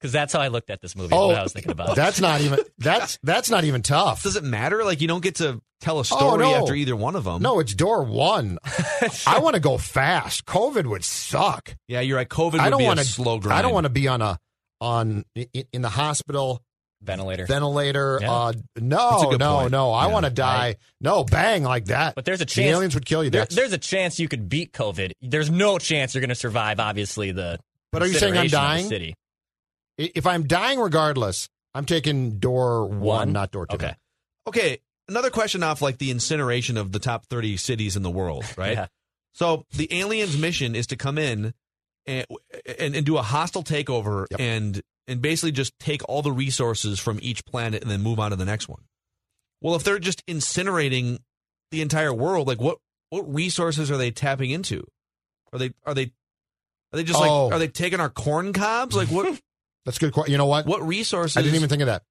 [0.00, 1.14] Because that's how I looked at this movie.
[1.14, 1.90] Oh, when I was thinking about.
[1.90, 2.60] Oh, that's not even.
[2.78, 4.22] That's that's not even tough.
[4.22, 4.84] does it matter?
[4.84, 6.54] Like you don't get to tell a Oh, story no.
[6.54, 7.42] after either one of them.
[7.42, 8.58] No, it's door one.
[9.26, 10.44] I want to go fast.
[10.46, 11.74] COVID would suck.
[11.88, 12.28] Yeah, you're right.
[12.28, 13.04] COVID would I don't want to.
[13.04, 13.58] slow grind.
[13.58, 14.38] I don't want to be on a
[14.80, 16.62] on in, in the hospital
[17.02, 17.46] ventilator.
[17.46, 18.18] ventilator.
[18.20, 18.32] Yeah.
[18.32, 19.70] Uh, no, no, point.
[19.72, 19.92] no.
[19.92, 20.12] I Yeah.
[20.12, 20.76] want to die.
[21.00, 22.14] No, bang like that.
[22.14, 23.30] But there's a The chance aliens would kill you.
[23.30, 25.12] There, there's a chance you could beat COVID.
[25.22, 26.80] There's no chance you're going to survive.
[26.80, 27.58] Obviously, the
[27.92, 28.88] But are you saying I'm consideration of the dying?
[28.88, 29.14] City.
[29.98, 33.32] If I'm dying regardless, I'm taking door one, One?
[33.32, 33.74] not door two.
[33.76, 33.94] Okay.
[34.46, 38.44] Okay, another question off like the incineration of the top 30 cities in the world,
[38.56, 38.72] right?
[38.72, 38.86] Yeah.
[39.34, 41.52] So the aliens' mission is to come in
[42.06, 42.26] and
[42.78, 44.40] and, and do a hostile takeover Yep.
[44.40, 48.30] and and basically just take all the resources from each planet and then move on
[48.30, 48.82] to the next one.
[49.60, 51.18] Well, if they're just incinerating
[51.72, 52.78] the entire world, like what
[53.10, 54.84] what resources are they tapping into?
[55.52, 56.12] Are they are they
[56.92, 57.46] are they just Oh.
[57.46, 58.94] like are they taking our corn cobs?
[58.94, 59.40] Like what
[59.84, 60.28] That's a good.
[60.28, 60.66] You know what?
[60.66, 61.36] what resources?
[61.36, 62.02] I didn't even think of that.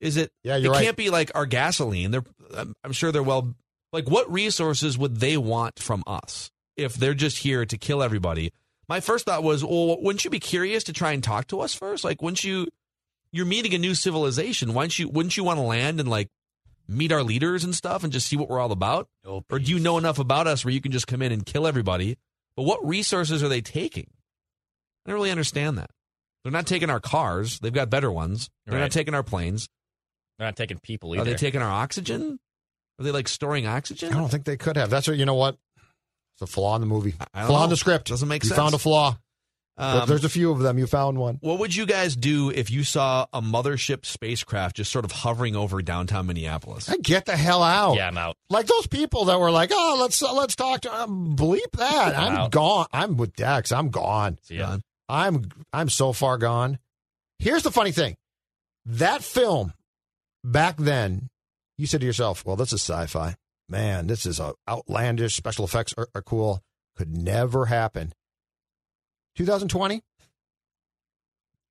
[0.00, 0.30] Is it?
[0.44, 0.84] Yeah, it you're right.
[0.84, 2.12] can't be like our gasoline.
[2.12, 2.24] They're,
[2.56, 3.54] I'm, I'm sure they're well.
[3.92, 8.52] Like, what resources would they want from us if they're just here to kill everybody?
[8.88, 11.74] My first thought was, well, wouldn't you be curious to try and talk to us
[11.74, 12.04] first?
[12.04, 12.68] Like, wouldn't you?
[13.32, 14.74] You're meeting a new civilization.
[14.74, 15.08] Why don't you?
[15.08, 16.28] Wouldn't you want to land and like
[16.86, 19.08] meet our leaders and stuff and just see what we're all about?
[19.24, 21.66] or do you know enough about us where you can just come in and kill
[21.66, 22.16] everybody?
[22.56, 24.06] But what resources are they taking?
[25.04, 25.90] I don't really understand that.
[26.42, 27.58] They're not taking our cars.
[27.58, 28.50] They've got better ones.
[28.66, 28.82] They're Right.
[28.82, 29.68] not taking our planes.
[30.38, 31.22] They're not taking people either.
[31.22, 32.38] Are they taking our oxygen?
[32.98, 34.12] Are they like storing oxygen?
[34.12, 34.90] I don't think they could have.
[34.90, 35.34] That's what you know.
[35.34, 35.56] What?
[36.34, 37.14] It's a flaw in the movie.
[37.32, 38.08] I don't Flaw in the script.
[38.08, 38.58] Doesn't make you sense.
[38.58, 39.16] You found a flaw.
[39.76, 40.78] Um, There's a few of them.
[40.78, 41.38] You found one.
[41.40, 45.56] what would you guys do if you saw a mothership spacecraft just sort of hovering
[45.56, 46.86] over downtown Minneapolis?
[46.86, 47.96] Hey, get the hell out.
[47.96, 48.36] Yeah, I'm out.
[48.50, 52.16] Like those people that were like, "Oh, let's uh, let's talk to." Um, bleep that.
[52.16, 52.86] I'm I'm gone.
[52.92, 53.72] I'm with Dex.
[53.72, 54.38] I'm gone.
[54.42, 54.78] See ya.
[55.08, 56.78] I'm I'm so far gone.
[57.40, 58.16] Here's the funny thing.
[58.86, 59.72] That film
[60.44, 61.30] back then,
[61.78, 63.34] you said to yourself, "Well, this is sci-fi.
[63.68, 65.34] Man, this is a outlandish.
[65.34, 66.62] Special effects are, are cool.
[66.96, 68.12] Could never happen."
[69.36, 70.02] 2020.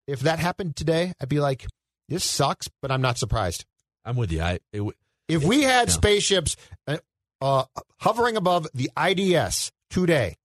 [0.06, 1.66] If that happened today, I'd be like,
[2.10, 3.66] "This sucks," but I'm not surprised.
[4.06, 4.42] I'm with you.
[4.42, 4.84] I it,
[5.28, 6.56] If we had spaceships
[6.88, 6.98] uh,
[7.42, 7.66] uh,
[8.00, 10.36] hovering above the IDS today,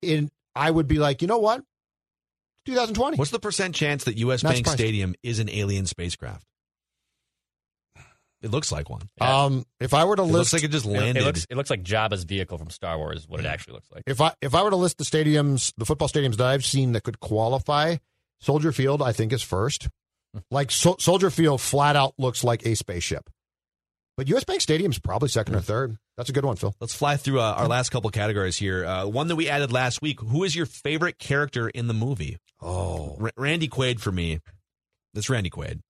[0.00, 1.62] in I would be like, you know what?
[2.66, 3.16] 2020.
[3.16, 4.42] what's the percent chance that U.S.
[4.42, 4.78] Not Bank surprised.
[4.78, 6.46] Stadium is an alien spacecraft?
[8.42, 9.02] It looks like one.
[9.20, 11.22] Um, if I were to It list, looks like it just It, landed.
[11.22, 13.20] it looks it looks like Jabba's vehicle from Star Wars.
[13.20, 14.02] Is what it actually looks like.
[14.06, 16.92] if I if I were to list the stadiums, the football stadiums that I've seen
[16.92, 17.96] that could qualify,
[18.40, 19.88] Soldier Field I think is first.
[20.50, 23.28] Like so, Soldier Field, flat out looks like a spaceship.
[24.16, 24.44] But U.S.
[24.44, 25.96] Bank Stadium's probably second or third.
[26.18, 26.74] That's a good one, Phil.
[26.80, 28.84] Let's fly through uh, our last couple categories here.
[28.84, 30.20] Uh, one that we added last week.
[30.20, 32.36] Who is your favorite character in the movie?
[32.60, 34.40] Oh, R- Randy Quaid for me.
[35.14, 35.80] That's Randy Quaid.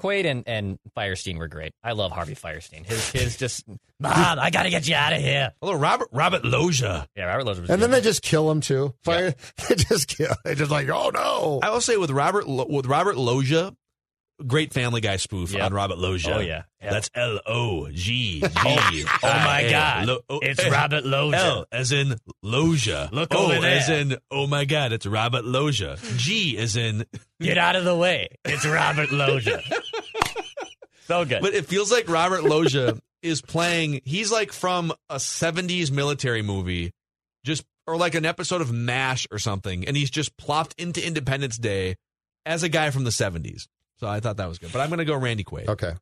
[0.00, 1.72] Quaid and, and Fierstein were great.
[1.84, 2.86] I love Harvey Fierstein.
[2.86, 3.64] His his just
[4.00, 5.52] Mom, I gotta get you out of here.
[5.60, 7.06] Although Robert Robert Loggia.
[7.16, 8.94] Yeah, Robert Loggia was and then they just kill him too.
[9.04, 9.34] Fire,
[9.68, 10.34] they just kill.
[10.44, 11.60] They just like, oh no.
[11.62, 13.74] I will say with Robert Lo- with Robert Loggia,
[14.46, 15.62] great Family Guy spoof Yep.
[15.62, 16.36] on Robert Loggia.
[16.36, 16.62] Oh, yeah.
[16.82, 16.92] Yep.
[16.92, 18.46] that's L O G G.
[18.46, 20.08] Oh my oh, God.
[20.28, 21.38] Oh, it's Robert Loggia.
[21.38, 23.10] L as in Loggia.
[23.12, 23.78] Look o over there.
[23.78, 25.98] as in oh my God, it's Robert Loggia.
[26.16, 27.04] G as in
[27.40, 28.28] Get out of the way.
[28.44, 29.62] It's Robert Loggia.
[31.06, 31.42] so good.
[31.42, 34.00] But it feels like Robert Loggia is playing.
[34.04, 36.92] He's like from a '70s military movie,
[37.44, 41.58] just or like an episode of MASH or something, and he's just plopped into Independence
[41.58, 41.96] Day
[42.46, 43.66] as a guy from the '70s.
[44.00, 44.72] So I thought that was good.
[44.72, 45.68] But I'm going to go Randy Quaid.
[45.68, 45.92] Okay.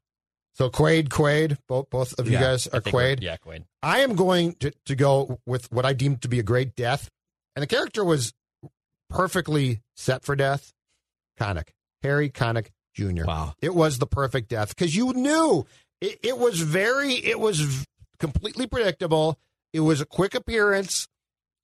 [0.55, 3.23] So Quaid, Quaid, both both of you Yeah, guys are I think we're- Quaid.
[3.23, 3.65] Yeah, Quaid.
[3.83, 7.09] I am going to, to go with what I deem to be a great death,
[7.57, 8.33] and the character was
[9.11, 10.73] perfectly set for death.
[11.39, 11.69] Connick,
[12.03, 13.25] Harry Connick Jr.
[13.25, 13.55] Wow.
[13.63, 15.67] It was the perfect death because you knew
[16.01, 17.85] it, it was very, it was v-
[18.19, 19.39] completely predictable.
[19.73, 21.07] It was a quick appearance.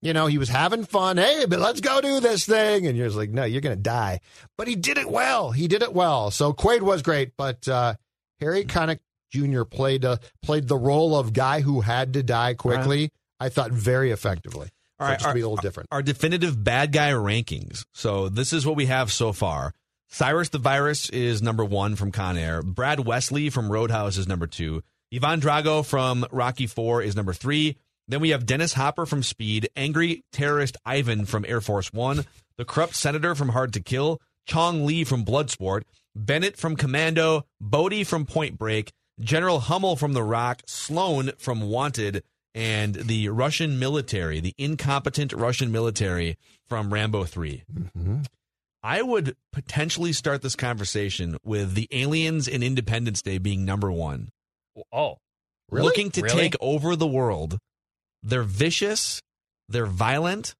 [0.04, 1.16] You know, he was having fun.
[1.16, 2.86] Hey, but let's go do this thing.
[2.86, 4.20] And you're just like, no, you're going to die.
[4.56, 5.50] But he did it well.
[5.50, 6.30] He did it well.
[6.30, 7.94] So Quaid was great, but uh,
[8.38, 8.98] Harry Connick
[9.32, 9.64] Jr.
[9.64, 13.10] played uh, played the role of guy who had to die quickly.
[13.40, 14.68] I thought very effectively.
[15.00, 15.88] All So right, just to be a little different.
[15.90, 17.84] Our definitive bad guy rankings.
[17.92, 19.72] So this is what we have so far.
[20.08, 22.62] Cyrus the Virus is number one from Con Air.
[22.62, 24.82] Brad Wesley from Roadhouse is number two.
[25.12, 27.76] Ivan Drago from Rocky Four is number three.
[28.06, 32.24] Then we have Dennis Hopper from Speed, Angry Terrorist Ivan from Air Force One,
[32.56, 35.82] the Corrupt Senator from Hard to Kill, Chong Li from Bloodsport,
[36.14, 42.22] Bennett from Commando, Bodhi from Point Break, General Hummel from The Rock, Sloan from Wanted,
[42.54, 46.36] and the Russian military, the incompetent Russian military
[46.66, 47.64] from Rambo 3.
[47.72, 48.16] Mm-hmm.
[48.82, 54.28] I would potentially start this conversation with the aliens in Independence Day being number one.
[54.92, 55.16] Oh,
[55.70, 55.86] Really?
[55.86, 56.36] Looking to Really?
[56.36, 57.58] take over the world.
[58.24, 59.20] They're vicious.
[59.68, 60.54] They're violent.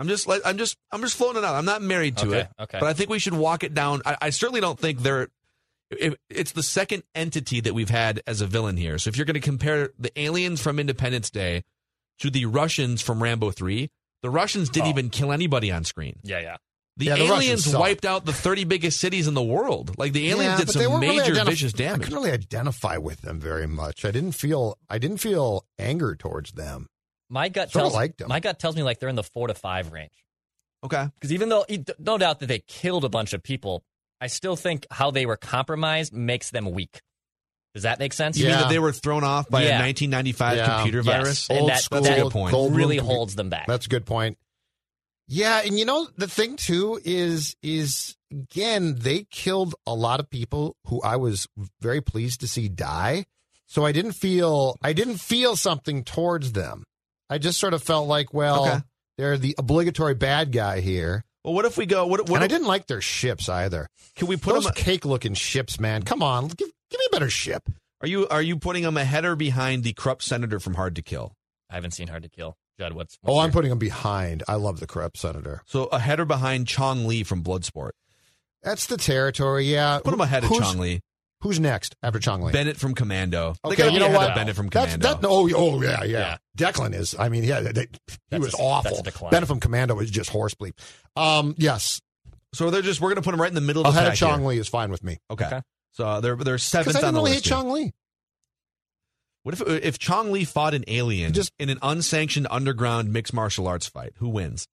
[0.00, 1.54] I'm just like I'm just I'm just floating it out.
[1.54, 2.78] I'm not married to Okay, it, okay.
[2.80, 4.02] but I think we should walk it down.
[4.06, 5.28] I, I certainly don't think they're.
[5.90, 8.98] It, it's the second entity that we've had as a villain here.
[8.98, 11.64] So if you're going to compare the aliens from Independence Day
[12.18, 13.90] to the Russians from Rambo Three,
[14.22, 14.90] the Russians didn't Oh.
[14.90, 16.18] even kill anybody on screen.
[16.22, 16.56] yeah, yeah.
[16.98, 17.80] The Yeah, the aliens suck.
[17.80, 19.96] wiped out the 30 biggest cities in the world.
[19.98, 21.86] Like the aliens Yeah, did some weren't really major identif- vicious damage.
[21.86, 22.04] I damage.
[22.04, 24.04] couldn't really identify with them very much.
[24.04, 26.88] I didn't feel I didn't feel anger towards them.
[27.30, 28.28] My gut Sorta tells liked 'em.
[28.28, 30.10] my gut tells me like they're in the four to five range.
[30.84, 31.06] Okay.
[31.14, 31.64] Because even though
[31.98, 33.84] no doubt that they killed a bunch of people,
[34.20, 37.00] I still think how they were compromised makes them weak.
[37.74, 38.36] Does that make sense?
[38.38, 38.60] You mean Yeah.
[38.62, 39.76] that they were thrown off by Yeah.
[39.76, 40.74] a 1995 Yeah.
[40.76, 41.06] computer Yes.
[41.06, 41.50] virus?
[41.50, 42.56] And Old that, school, that good point.
[42.74, 43.66] really holds them back.
[43.68, 44.36] That's a good point.
[45.28, 50.30] Yeah, and you know the thing too is is again they killed a lot of
[50.30, 51.46] people who I was
[51.80, 53.26] very pleased to see die.
[53.66, 56.84] So I didn't feel I didn't feel something towards them.
[57.28, 58.78] I just sort of felt like, well, Okay.
[59.18, 61.24] they're the obligatory bad guy here.
[61.44, 62.06] Well, what if we go?
[62.06, 63.86] What, what and I didn't like their ships either.
[64.16, 64.74] can we put Those them?
[64.74, 66.02] cake looking ships, man.
[66.04, 67.68] Come on, give, give me a better ship.
[68.00, 71.02] Are you are you putting them ahead or behind the corrupt senator from Hard to
[71.02, 71.34] Kill?
[71.70, 72.56] I haven't seen Hard to Kill.
[72.78, 74.42] Judd, what's, what's Oh, I'm putting him behind.
[74.48, 75.62] I love the corrupt senator.
[75.66, 77.90] So ahead or behind Chong Li from Bloodsport?
[78.62, 79.64] That's the territory.
[79.64, 81.00] Yeah, Put him ahead of Chong Li.
[81.42, 82.52] Who's next after Chong Li?
[82.52, 83.54] Bennett from Commando.
[83.64, 84.34] Okay, you know what?
[84.34, 85.20] Bennett from That's Commando.
[85.20, 85.28] that.
[85.28, 86.70] Oh, oh yeah, yeah, Yeah.
[86.72, 87.14] Declan is.
[87.16, 87.86] I mean, yeah, they,
[88.30, 89.02] he was a- awful.
[89.04, 89.20] that's.
[89.30, 90.72] Bennett from Commando is just horse bleep.
[91.14, 92.00] Um, yes,
[92.54, 94.18] so they're just we're gonna put him right in the middle of the ahead of
[94.18, 94.48] Chong here.
[94.48, 95.46] Li is fine with me Okay.
[95.46, 95.60] Okay.
[95.92, 97.44] So they're they're because seventh I on didn't the really list.
[97.44, 97.50] hate.
[97.50, 97.92] Chong Li.
[99.48, 103.66] What if if Chong Li fought an alien Just- in an unsanctioned underground mixed martial
[103.66, 104.12] arts fight?
[104.18, 104.66] Who wins?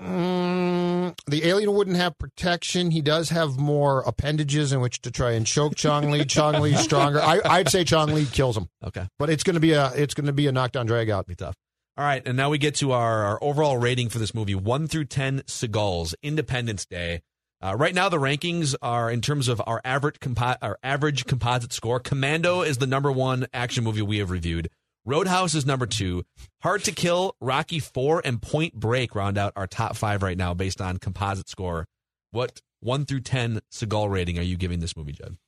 [0.00, 2.92] Mm, the alien wouldn't have protection.
[2.92, 6.24] He does have more appendages in which to try and choke Chong Li.
[6.28, 7.20] Chong Li's stronger.
[7.20, 9.08] I, I'd say Chong Li kills him, Okay.
[9.18, 11.26] but it's going to be a it's going to be a knockdown drag out.
[11.26, 11.56] be tough.
[11.96, 14.86] All right, and now we get to our, our overall rating for this movie: one
[14.86, 17.22] through ten Seagals, Independence Day.
[17.64, 21.72] Uh, right now, the rankings are in terms of our average compo- our average composite
[21.72, 21.98] score.
[21.98, 24.68] Commando is the number one action movie we have reviewed.
[25.06, 26.24] Roadhouse is number two.
[26.62, 30.52] Hard to Kill, Rocky Four, and Point Break round out our top five right now
[30.52, 31.86] based on composite score.
[32.32, 35.38] What one through ten Seagal rating are you giving this movie, Judd?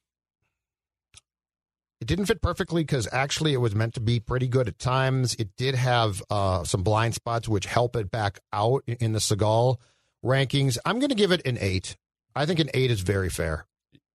[2.01, 5.35] It didn't fit perfectly because actually it was meant to be pretty good at times.
[5.35, 9.19] It did have uh, some blind spots which help it back out in- in the
[9.19, 9.77] Seagal
[10.25, 10.79] rankings.
[10.87, 11.95] I'm going to give it an eight.
[12.37, 13.66] I think an eight is very fair.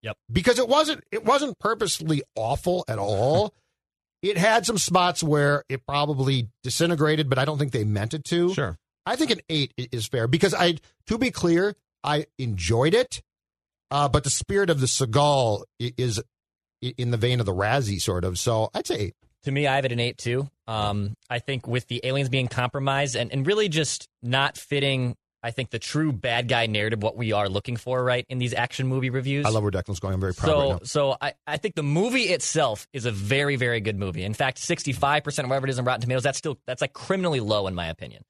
[0.04, 0.18] Yep.
[0.32, 3.54] Because it wasn't it wasn't purposely awful at all.
[4.22, 8.24] it had some spots where it probably disintegrated, but I don't think they meant it
[8.26, 8.54] to.
[8.54, 8.78] Sure.
[9.06, 13.22] I think an eight is fair because I, to be clear, I enjoyed it,
[13.90, 16.22] uh, but the spirit of the Seagal is
[16.80, 18.38] in the vein of the Razzie, sort of.
[18.38, 19.16] So I'd say eight.
[19.44, 20.50] To me, I have it an eight too.
[20.68, 25.52] Um, I think with the aliens being compromised and, and really just not fitting, I
[25.52, 28.88] think the true bad guy narrative, what we are looking for, right, in these action
[28.88, 29.46] movie reviews.
[29.46, 30.14] I love where Declan's going.
[30.14, 33.56] I'm very proud so, right so I, I think the movie itself is a very,
[33.56, 34.24] very good movie.
[34.24, 37.68] In fact, 65% whatever it is on Rotten Tomatoes, that's still that's like criminally low
[37.68, 38.24] in my opinion.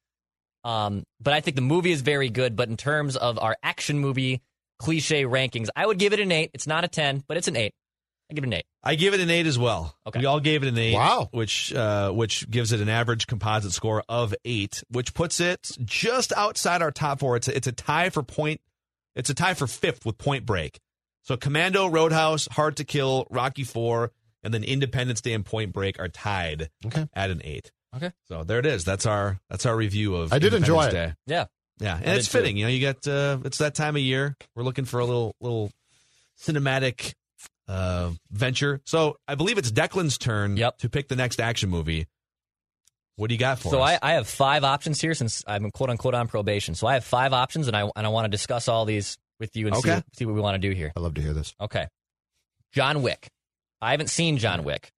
[0.64, 2.56] Um, but I think the movie is very good.
[2.56, 4.42] But in terms of our action movie
[4.78, 6.50] cliche rankings, I would give it an eight.
[6.54, 7.74] It's not a ten, but it's an eight.
[8.32, 8.64] I give it an eight.
[8.82, 9.94] I give it an eight as well.
[10.06, 10.20] Okay.
[10.20, 10.94] We all gave it an eight.
[10.94, 11.28] Wow.
[11.32, 16.32] Which uh, which gives it an average composite score of eight, which puts it just
[16.32, 17.36] outside our top four.
[17.36, 18.60] It's a, it's a tie for point.
[19.14, 20.80] It's a tie for fifth with Point Break.
[21.22, 24.10] So Commando, Roadhouse, Hard to Kill, Rocky Four,
[24.42, 27.06] and then Independence Day and Point Break are tied Okay.
[27.14, 27.70] at an eight.
[27.94, 28.10] Okay.
[28.28, 28.84] So there it is.
[28.84, 30.32] That's our that's our review of.
[30.32, 31.26] I did enjoy Independence it.
[31.28, 31.34] Day.
[31.34, 31.44] Yeah.
[31.80, 32.38] Yeah, and it's did too.
[32.38, 32.56] fitting.
[32.56, 34.36] You know, you got uh, it's that time of year.
[34.54, 35.70] We're looking for a little little
[36.40, 37.14] cinematic
[37.68, 38.80] uh, venture.
[38.84, 40.78] So I believe it's Declan's turn Yep.
[40.78, 42.06] to pick the next action movie.
[43.16, 43.98] What do you got for So us?
[44.02, 46.74] I, I have five options here since I'm quote unquote on probation.
[46.74, 49.54] So I have five options, and I and I want to discuss all these with
[49.54, 49.94] you and see, Okay.
[49.96, 50.92] what, see what we want to do here.
[50.96, 51.54] I love to hear this.
[51.60, 51.86] Okay.
[52.72, 53.28] John Wick.
[53.80, 54.90] I haven't seen John Wick.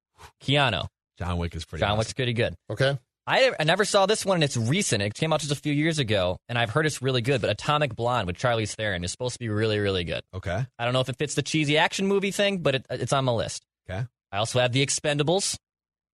[0.42, 0.86] Keanu.
[1.18, 1.80] John Wick is pretty.
[1.80, 1.98] John awesome.
[1.98, 2.54] Wick's pretty good.
[2.70, 2.96] Okay.
[3.26, 5.02] I, I never saw this one, and it's recent.
[5.02, 7.40] It came out just a few years ago, and I've heard it's really good.
[7.40, 10.22] But Atomic Blonde with Charlize Theron is supposed to be really, really good.
[10.34, 10.66] Okay.
[10.78, 13.24] I don't know if it fits the cheesy action movie thing, but it, it's on
[13.24, 13.64] my list.
[13.88, 14.04] Okay.
[14.30, 15.56] I also have The Expendables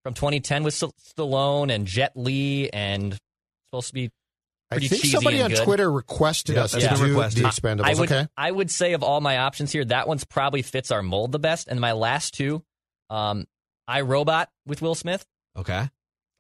[0.05, 3.21] from 2010 with St- Stallone and Jet Li, and it's
[3.71, 4.11] supposed to be
[4.71, 5.65] I pretty think cheesy somebody on good.
[5.65, 7.45] Twitter requested Yeah, us to that's do been requested.
[7.45, 7.85] the Expendables.
[7.87, 8.29] I would okay.
[8.37, 11.41] I would say of all my options here, that one's probably fits our mold the
[11.41, 11.67] best.
[11.67, 12.63] And my last two,
[13.11, 13.47] um,
[13.89, 15.27] I Robot with Will Smith,
[15.59, 15.89] Okay.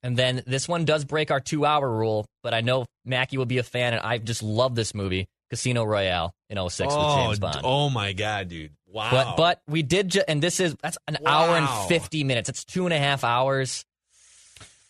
[0.02, 3.46] And then this one does break our two hour rule, but I know Mackey will
[3.46, 7.16] be a fan, and I just love this movie, Casino Royale in 06 with oh,
[7.16, 7.60] James Bond.
[7.64, 8.72] oh my god, dude!
[8.86, 9.10] Wow.
[9.10, 12.48] But but we did, ju- and this is that's an hour and fifty minutes.
[12.48, 13.84] It's two and a half hours.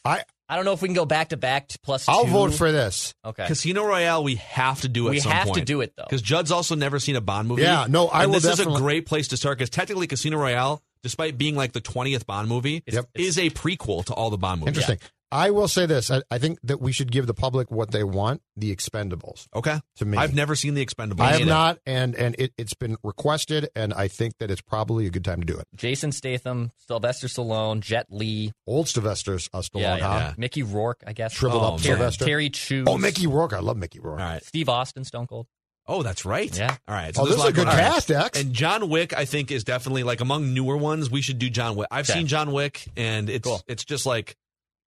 [0.04, 2.08] I I don't know if we can go back to back to plus.
[2.08, 2.30] I'll two.
[2.30, 3.14] vote for this.
[3.24, 6.04] Okay, Casino Royale, we have to do it we some have to do it though.
[6.04, 7.62] Because Judd's also never seen a Bond movie.
[7.62, 10.38] Yeah, no, I and will this is a great place to start because technically Casino
[10.38, 13.06] Royale, despite being like the twentieth Bond movie, Yep.
[13.14, 14.76] is a prequel to all the Bond movies.
[14.78, 14.98] Interesting.
[15.32, 16.10] I will say this.
[16.10, 19.46] I, I think that we should give the public what they want, the Expendables.
[19.54, 19.78] Okay.
[19.98, 20.18] To me.
[20.18, 21.20] I've never seen the Expendables.
[21.20, 21.48] I have either.
[21.48, 25.24] not, and and it, it's been requested, and I think that it's probably a good
[25.24, 25.68] time to do it.
[25.76, 30.20] Jason Statham, Sylvester Stallone, Jet Li, Old Sylvester uh, Stallone, yeah, yeah.
[30.20, 30.32] huh?
[30.36, 31.32] Mickey Rourke, I guess.
[31.32, 31.78] Shriveled Oh, up man.
[31.84, 32.24] Sylvester.
[32.24, 32.86] Terry Crews.
[32.88, 33.52] Oh, Mickey Rourke.
[33.52, 34.18] I love Mickey Rourke.
[34.18, 34.44] All right.
[34.44, 35.46] Steve Austin, Stone Cold.
[35.86, 36.56] Oh, that's right.
[36.56, 36.76] Yeah.
[36.86, 37.16] All right.
[37.18, 37.74] Oh, there's this is a good going on.
[37.74, 38.40] cast, X.
[38.40, 41.10] And John Wick, I think, is definitely like among newer ones.
[41.10, 41.88] We should do John Wick.
[41.90, 42.18] I've Okay.
[42.20, 43.60] seen John Wick, and it's Cool.
[43.66, 44.36] it's just like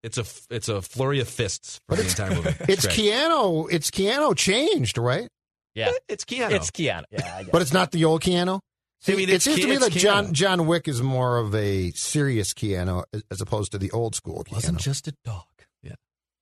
[0.03, 2.55] it's a it's a flurry of fists for But the it's- entire movie.
[2.71, 2.97] It's great.
[2.97, 3.67] Keanu.
[3.71, 5.27] It's Keanu changed, right?
[5.75, 6.51] Yeah, eh, It's Keanu.
[6.51, 7.03] it's Keanu.
[7.11, 7.51] Yeah, I guess.
[7.51, 8.59] But it's not the old Keanu.
[9.01, 11.37] See, I mean, it it's seems to me that like John John Wick is more
[11.37, 15.43] of a serious Keanu as- as opposed to the old school wasn't just a dog.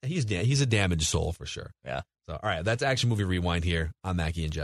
[0.04, 1.72] He's da- he's a damaged soul for sure.
[1.86, 2.02] Yeah.
[2.28, 4.60] So all right, that's action movie rewind here on Mackey and Jeff.